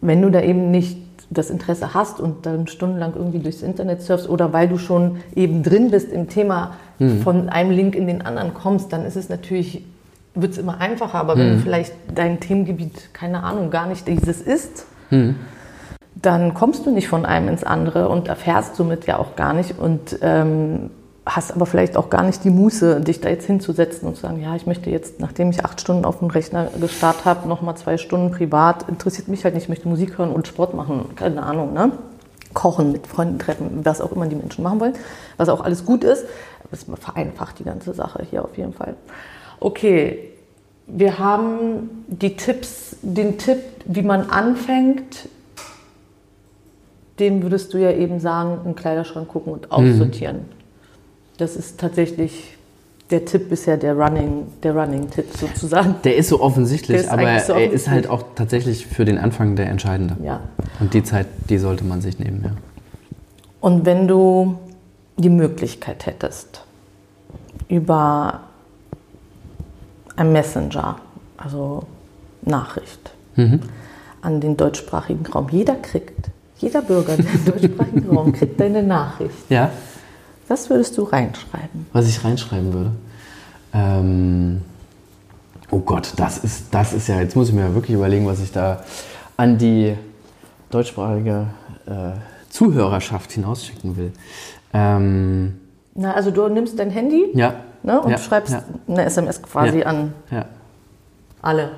[0.00, 0.98] wenn du da eben nicht
[1.30, 5.62] das Interesse hast und dann stundenlang irgendwie durchs Internet surfst oder weil du schon eben
[5.62, 7.20] drin bist im Thema, hm.
[7.20, 9.84] von einem Link in den anderen kommst, dann ist es natürlich
[10.34, 11.18] wird es immer einfacher.
[11.18, 11.40] Aber hm.
[11.40, 15.36] wenn vielleicht dein Themengebiet, keine Ahnung, gar nicht dieses ist, hm.
[16.14, 19.78] dann kommst du nicht von einem ins andere und erfährst somit ja auch gar nicht
[19.78, 20.90] und ähm,
[21.36, 24.40] hast aber vielleicht auch gar nicht die Muße, dich da jetzt hinzusetzen und zu sagen,
[24.40, 27.98] ja, ich möchte jetzt, nachdem ich acht Stunden auf dem Rechner gestartet habe, nochmal zwei
[27.98, 31.72] Stunden privat, interessiert mich halt nicht, ich möchte Musik hören und Sport machen, keine Ahnung,
[31.72, 31.92] ne?
[32.54, 34.94] Kochen, mit Freunden treffen, was auch immer die Menschen machen wollen,
[35.36, 36.24] was auch alles gut ist.
[36.70, 38.94] Das vereinfacht die ganze Sache hier auf jeden Fall.
[39.60, 40.18] Okay,
[40.86, 45.28] wir haben die Tipps, den Tipp, wie man anfängt,
[47.18, 50.36] den würdest du ja eben sagen, im Kleiderschrank gucken und aussortieren.
[50.36, 50.52] Mhm.
[51.38, 52.58] Das ist tatsächlich
[53.10, 55.96] der Tipp bisher, der Running, der Running-Tipp sozusagen.
[56.04, 59.56] Der ist so offensichtlich, ist aber so er ist halt auch tatsächlich für den Anfang
[59.56, 60.16] der entscheidende.
[60.22, 60.40] Ja.
[60.78, 62.50] Und die Zeit, die sollte man sich nehmen, ja.
[63.60, 64.58] Und wenn du
[65.16, 66.64] die Möglichkeit hättest,
[67.68, 68.40] über
[70.18, 70.96] ein Messenger,
[71.36, 71.84] also
[72.42, 73.60] Nachricht, mhm.
[74.20, 75.48] an den deutschsprachigen Raum.
[75.50, 79.48] Jeder kriegt Jeder Bürger im deutschsprachigen Raum kriegt deine Nachricht.
[79.48, 79.70] Ja.
[80.48, 81.86] Was würdest du reinschreiben?
[81.92, 82.90] Was ich reinschreiben würde?
[83.72, 84.62] Ähm,
[85.70, 88.50] oh Gott, das ist, das ist ja, jetzt muss ich mir wirklich überlegen, was ich
[88.50, 88.82] da
[89.36, 89.94] an die
[90.70, 91.46] deutschsprachige
[91.86, 91.90] äh,
[92.50, 94.12] Zuhörerschaft hinausschicken will.
[94.72, 95.60] Ähm,
[95.94, 97.54] Na, also du nimmst dein Handy ja.
[97.82, 98.64] Ne, und ja, schreibst ja.
[98.86, 99.86] eine SMS quasi Ja.
[99.86, 100.14] an
[101.42, 101.70] alle.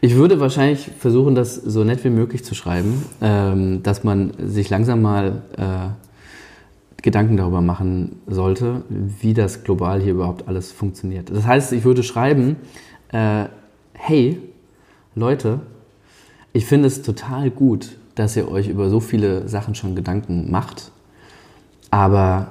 [0.00, 4.70] Ich würde wahrscheinlich versuchen, das so nett wie möglich zu schreiben, ähm, dass man sich
[4.70, 11.30] langsam mal äh, Gedanken darüber machen sollte, wie das global hier überhaupt alles funktioniert.
[11.30, 12.56] Das heißt, ich würde schreiben,
[13.12, 13.44] äh,
[13.94, 14.40] hey
[15.14, 15.60] Leute,
[16.52, 20.90] ich finde es total gut, dass ihr euch über so viele Sachen schon Gedanken macht,
[21.90, 22.50] aber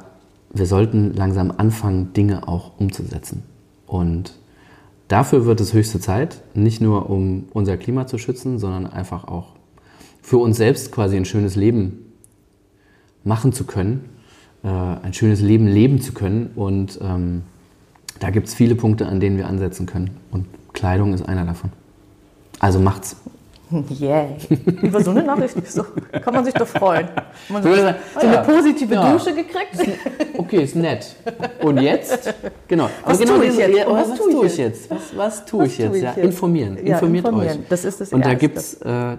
[0.58, 3.44] wir sollten langsam anfangen, Dinge auch umzusetzen.
[3.86, 4.34] Und
[5.08, 9.54] Dafür wird es höchste Zeit, nicht nur um unser Klima zu schützen, sondern einfach auch
[10.22, 12.12] für uns selbst quasi ein schönes Leben
[13.24, 14.10] machen zu können,
[14.64, 16.52] äh, ein schönes Leben leben zu können.
[16.56, 17.44] Und ähm,
[18.20, 20.18] da gibt es viele Punkte, an denen wir ansetzen können.
[20.32, 21.72] Und Kleidung ist einer davon.
[22.60, 23.16] Also macht's.
[24.00, 24.28] Yay.
[24.82, 25.84] Über so eine Nachricht so,
[26.24, 27.08] kann man sich doch freuen.
[27.50, 28.42] Man so, So, so ah eine ja.
[28.42, 29.12] positive Ja.
[29.14, 29.98] Dusche gekriegt.
[30.38, 31.16] Okay, ist nett.
[31.62, 32.34] Und jetzt?
[32.68, 32.90] Genau.
[33.06, 33.76] Was genau tue ich jetzt?
[33.78, 34.90] Ja, Und was, was tue ich jetzt?
[34.90, 35.88] Was, was tue Was ich jetzt?
[35.90, 36.24] tue ich ja, jetzt?
[36.26, 36.78] informieren.
[36.86, 37.60] Ja, Informiert informieren.
[37.60, 37.68] euch.
[37.70, 39.18] Das ist das Und da gibt es äh,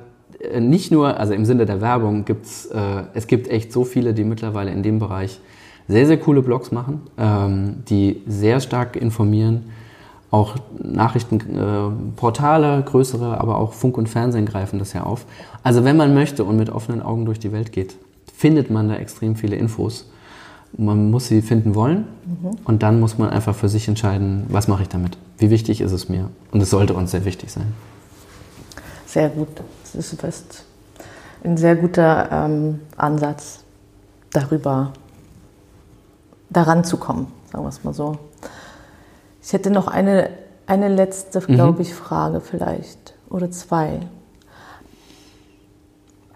[0.60, 4.24] nicht nur, also im Sinne der Werbung, gibt's, äh, es gibt echt so viele, die
[4.24, 5.40] mittlerweile in dem Bereich
[5.88, 9.70] sehr, sehr coole Blogs machen, ähm, die sehr stark informieren.
[10.30, 15.24] Auch Nachrichtenportale, äh, größere, aber auch Funk und Fernsehen greifen das ja auf.
[15.62, 17.96] Also wenn man möchte und mit offenen Augen durch die Welt geht,
[18.36, 20.10] findet man da extrem viele Infos.
[20.76, 22.04] Man muss sie finden wollen
[22.64, 25.16] und dann muss man einfach für sich entscheiden, was mache ich damit?
[25.38, 26.28] Wie wichtig ist es mir?
[26.52, 27.72] Und es sollte uns sehr wichtig sein.
[29.06, 29.48] Sehr gut.
[29.82, 30.66] Das ist fast
[31.42, 33.60] ein sehr guter ähm, Ansatz,
[34.30, 34.92] darüber
[36.50, 38.18] daran zu kommen, sagen wir es mal so.
[39.48, 40.28] Ich hätte noch eine,
[40.66, 44.00] eine letzte, glaube ich, Frage vielleicht oder zwei.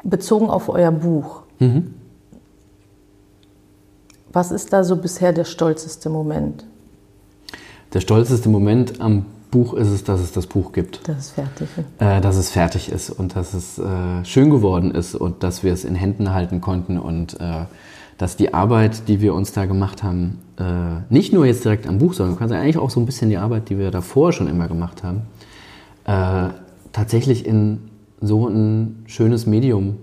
[0.03, 1.43] Bezogen auf euer Buch.
[4.33, 6.65] Was ist da so bisher der stolzeste Moment,
[7.93, 11.07] Der stolzeste Moment am Buch ist es, dass es das Buch gibt.
[11.07, 11.87] dass es fertig ist?
[12.03, 15.75] Äh, dass es fertig ist und dass es äh, schön geworden ist und dass wir
[15.75, 17.67] es in Händen halten konnten und äh,
[18.23, 20.63] dass die Arbeit, die wir uns da gemacht haben, äh,
[21.13, 23.69] nicht nur jetzt direkt am Buch, sondern kannst eigentlich auch so ein bisschen die Arbeit,
[23.69, 25.23] die wir davor schon immer gemacht haben,
[26.05, 26.55] äh,
[26.93, 27.81] tatsächlich in
[28.21, 29.97] so ein schönes Medium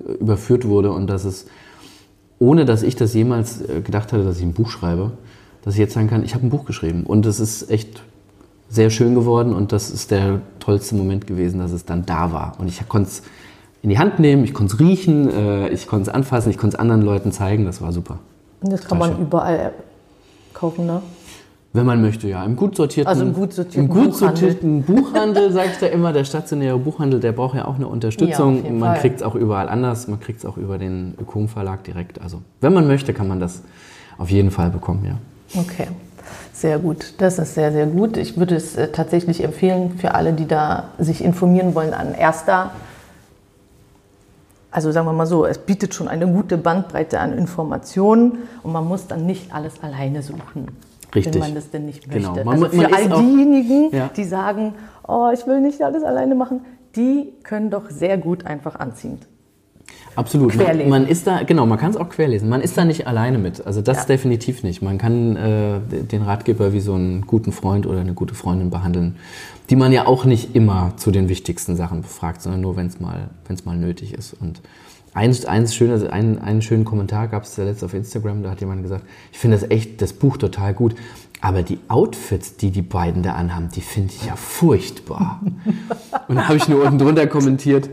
[0.00, 1.44] äh, überführt wurde und dass es,
[2.38, 5.12] ohne dass ich das jemals äh, gedacht hatte, dass ich ein Buch schreibe,
[5.60, 8.02] dass ich jetzt sagen kann, ich habe ein Buch geschrieben und es ist echt
[8.70, 12.54] sehr schön geworden und das ist der tollste Moment gewesen, dass es dann da war.
[12.58, 13.22] Und ich konnte es
[13.82, 16.76] in die Hand nehmen, ich konnte es riechen, äh, ich konnte es anfassen, ich konnte
[16.76, 18.18] es anderen Leuten zeigen, das war super.
[18.60, 19.22] Und das kann man schön.
[19.22, 19.72] überall
[20.54, 21.02] kaufen, ne?
[21.74, 22.44] Wenn man möchte, ja.
[22.44, 26.12] Im gut sortierten, Also im gut sortierten im gut sortierten Buchhandel, sage ich da immer,
[26.12, 28.62] der stationäre Buchhandel, der braucht ja auch eine Unterstützung.
[28.64, 31.82] Ja, man kriegt es auch überall anders, man kriegt es auch über den Ökom Verlag
[31.84, 32.20] direkt.
[32.20, 33.62] Also wenn man möchte, kann man das
[34.18, 35.60] auf jeden Fall bekommen, ja.
[35.60, 35.88] Okay,
[36.52, 37.14] sehr gut.
[37.18, 38.18] Das ist sehr, sehr gut.
[38.18, 42.70] Ich würde es äh, tatsächlich empfehlen für alle, die da sich informieren wollen an erster.
[44.72, 48.86] Also sagen wir mal so, es bietet schon eine gute Bandbreite an Informationen und man
[48.88, 50.66] muss dann nicht alles alleine suchen.
[51.14, 51.34] Richtig.
[51.34, 52.22] Wenn man das denn nicht möchte.
[52.32, 52.42] Genau.
[52.44, 54.08] Man also für all auch- diejenigen, Ja.
[54.16, 54.74] die sagen,
[55.06, 56.62] oh, ich will nicht alles alleine machen,
[56.96, 59.18] die können doch sehr gut einfach anziehen.
[60.14, 60.54] Absolut.
[60.56, 62.48] Man, man ist da, genau, man kann es auch querlesen.
[62.48, 63.66] Man ist da nicht alleine mit.
[63.66, 64.04] Also das Ja.
[64.04, 64.82] definitiv nicht.
[64.82, 69.16] Man kann äh, den Ratgeber wie so einen guten Freund oder eine gute Freundin behandeln,
[69.70, 73.00] die man ja auch nicht immer zu den wichtigsten Sachen befragt, sondern nur, wenn es
[73.00, 74.34] mal, wenn's mal nötig ist.
[74.34, 74.60] Und
[75.14, 78.82] eins, eins schönes, einen, einen schönen Kommentar gab es zuletzt auf Instagram, da hat jemand
[78.82, 80.94] gesagt, ich finde das echt, das Buch total gut,
[81.40, 85.40] aber die Outfits, die die beiden da anhaben, die finde ich ja furchtbar.
[86.28, 87.90] Und da habe ich nur unten drunter kommentiert,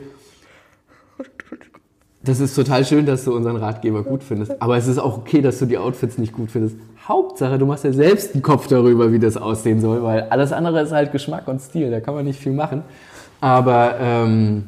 [2.21, 4.61] das ist total schön, dass du unseren Ratgeber gut findest.
[4.61, 6.75] Aber es ist auch okay, dass du die Outfits nicht gut findest.
[7.09, 10.81] Hauptsache, du machst ja selbst einen Kopf darüber, wie das aussehen soll, weil alles andere
[10.81, 11.89] ist halt Geschmack und Stil.
[11.91, 12.83] Da kann man nicht viel machen.
[13.41, 14.65] Aber ähm,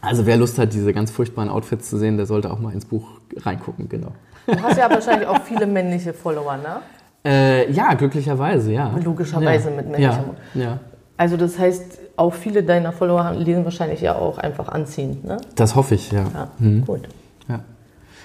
[0.00, 2.84] also wer Lust hat, diese ganz furchtbaren Outfits zu sehen, der sollte auch mal ins
[2.86, 3.06] Buch
[3.36, 4.12] reingucken, genau.
[4.46, 6.80] Du hast ja wahrscheinlich auch viele männliche Follower, ne?
[7.26, 8.90] Äh, ja, glücklicherweise, ja.
[9.02, 9.76] Logischerweise ja.
[9.76, 10.24] mit männlichem.
[10.54, 10.78] Ja, ja.
[11.16, 15.38] Also das heißt, auch viele deiner Follower lesen wahrscheinlich ja auch einfach anziehend, ne?
[15.54, 16.24] Das hoffe ich, ja.
[16.34, 16.84] Ja, Mhm.
[16.84, 17.08] gut.
[17.48, 17.60] Ja.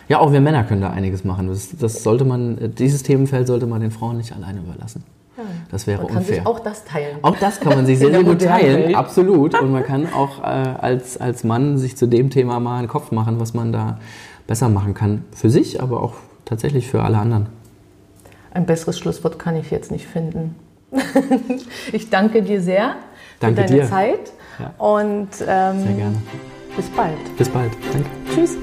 [0.09, 1.47] Ja, auch wir Männer können da einiges machen.
[1.47, 5.03] Das, das sollte man, dieses Themenfeld sollte man den Frauen nicht alleine überlassen.
[5.71, 6.35] Das wäre man kann unfair.
[6.35, 7.17] Sich auch das teilen.
[7.21, 8.95] Auch das kann man sich sehr, sehr gut teilen, Welt.
[8.95, 9.59] absolut.
[9.61, 13.11] Und man kann auch äh, als, als Mann sich zu dem Thema mal einen Kopf
[13.11, 13.99] machen, was man da
[14.47, 15.23] besser machen kann.
[15.33, 17.47] Für sich, aber auch tatsächlich für alle anderen.
[18.51, 20.55] Ein besseres Schlusswort kann ich jetzt nicht finden.
[21.93, 22.95] ich danke dir sehr
[23.39, 23.89] danke für deine dir.
[23.89, 24.33] Zeit.
[24.59, 24.73] Ja.
[24.77, 26.17] Und ähm, sehr gerne.
[26.75, 27.37] Bis bald.
[27.37, 27.71] Bis bald.
[27.93, 28.09] Danke.
[28.33, 28.57] Tschüss.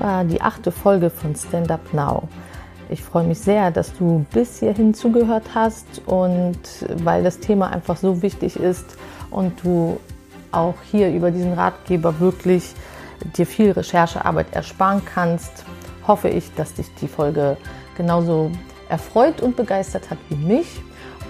[0.00, 2.22] War die achte Folge von Stand Up Now.
[2.88, 6.58] Ich freue mich sehr, dass du bis hierhin zugehört hast und
[7.04, 8.96] weil das Thema einfach so wichtig ist
[9.30, 10.00] und du
[10.50, 12.74] auch hier über diesen Ratgeber wirklich
[13.36, 15.64] dir viel Recherchearbeit ersparen kannst,
[16.06, 17.56] hoffe ich, dass dich die Folge
[17.96, 18.50] genauso
[18.88, 20.80] erfreut und begeistert hat wie mich.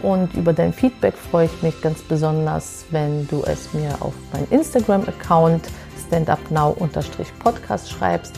[0.03, 4.47] Und über dein Feedback freue ich mich ganz besonders, wenn du es mir auf meinem
[4.51, 5.68] Instagram-Account
[6.07, 8.35] standupnow-podcast schreibst.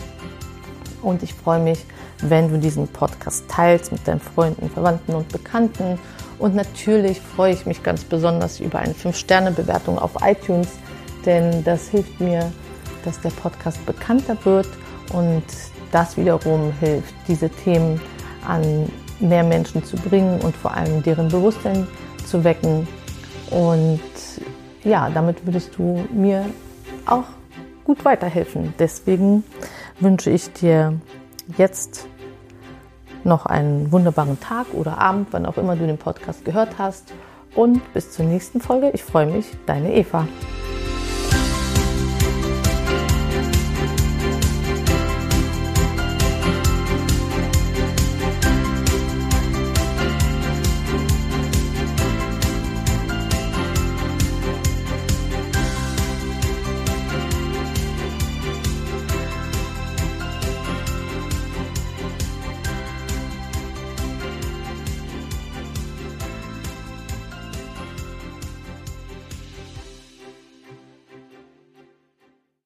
[1.03, 1.85] Und ich freue mich,
[2.21, 5.99] wenn du diesen Podcast teilst mit deinen Freunden, Verwandten und Bekannten.
[6.39, 10.69] Und natürlich freue ich mich ganz besonders über eine 5-Sterne-Bewertung auf iTunes,
[11.27, 12.51] denn das hilft mir,
[13.05, 14.69] dass der Podcast bekannter wird
[15.13, 15.45] und
[15.91, 18.01] das wiederum hilft, diese Themen
[18.47, 18.91] an
[19.21, 21.87] mehr Menschen zu bringen und vor allem deren Bewusstsein
[22.27, 22.89] zu wecken.
[23.51, 24.01] Und
[24.85, 26.47] ja, damit würdest du mir
[27.07, 27.25] auch
[27.85, 28.75] gut weiterhelfen.
[28.79, 29.45] Deswegen
[30.03, 30.99] wünsche ich dir
[31.57, 32.07] jetzt
[33.25, 37.13] noch einen wunderbaren Tag oder Abend, wann auch immer du den Podcast gehört hast.
[37.55, 38.91] Und bis zur nächsten Folge.
[38.95, 40.27] Ich freue mich, deine Eva.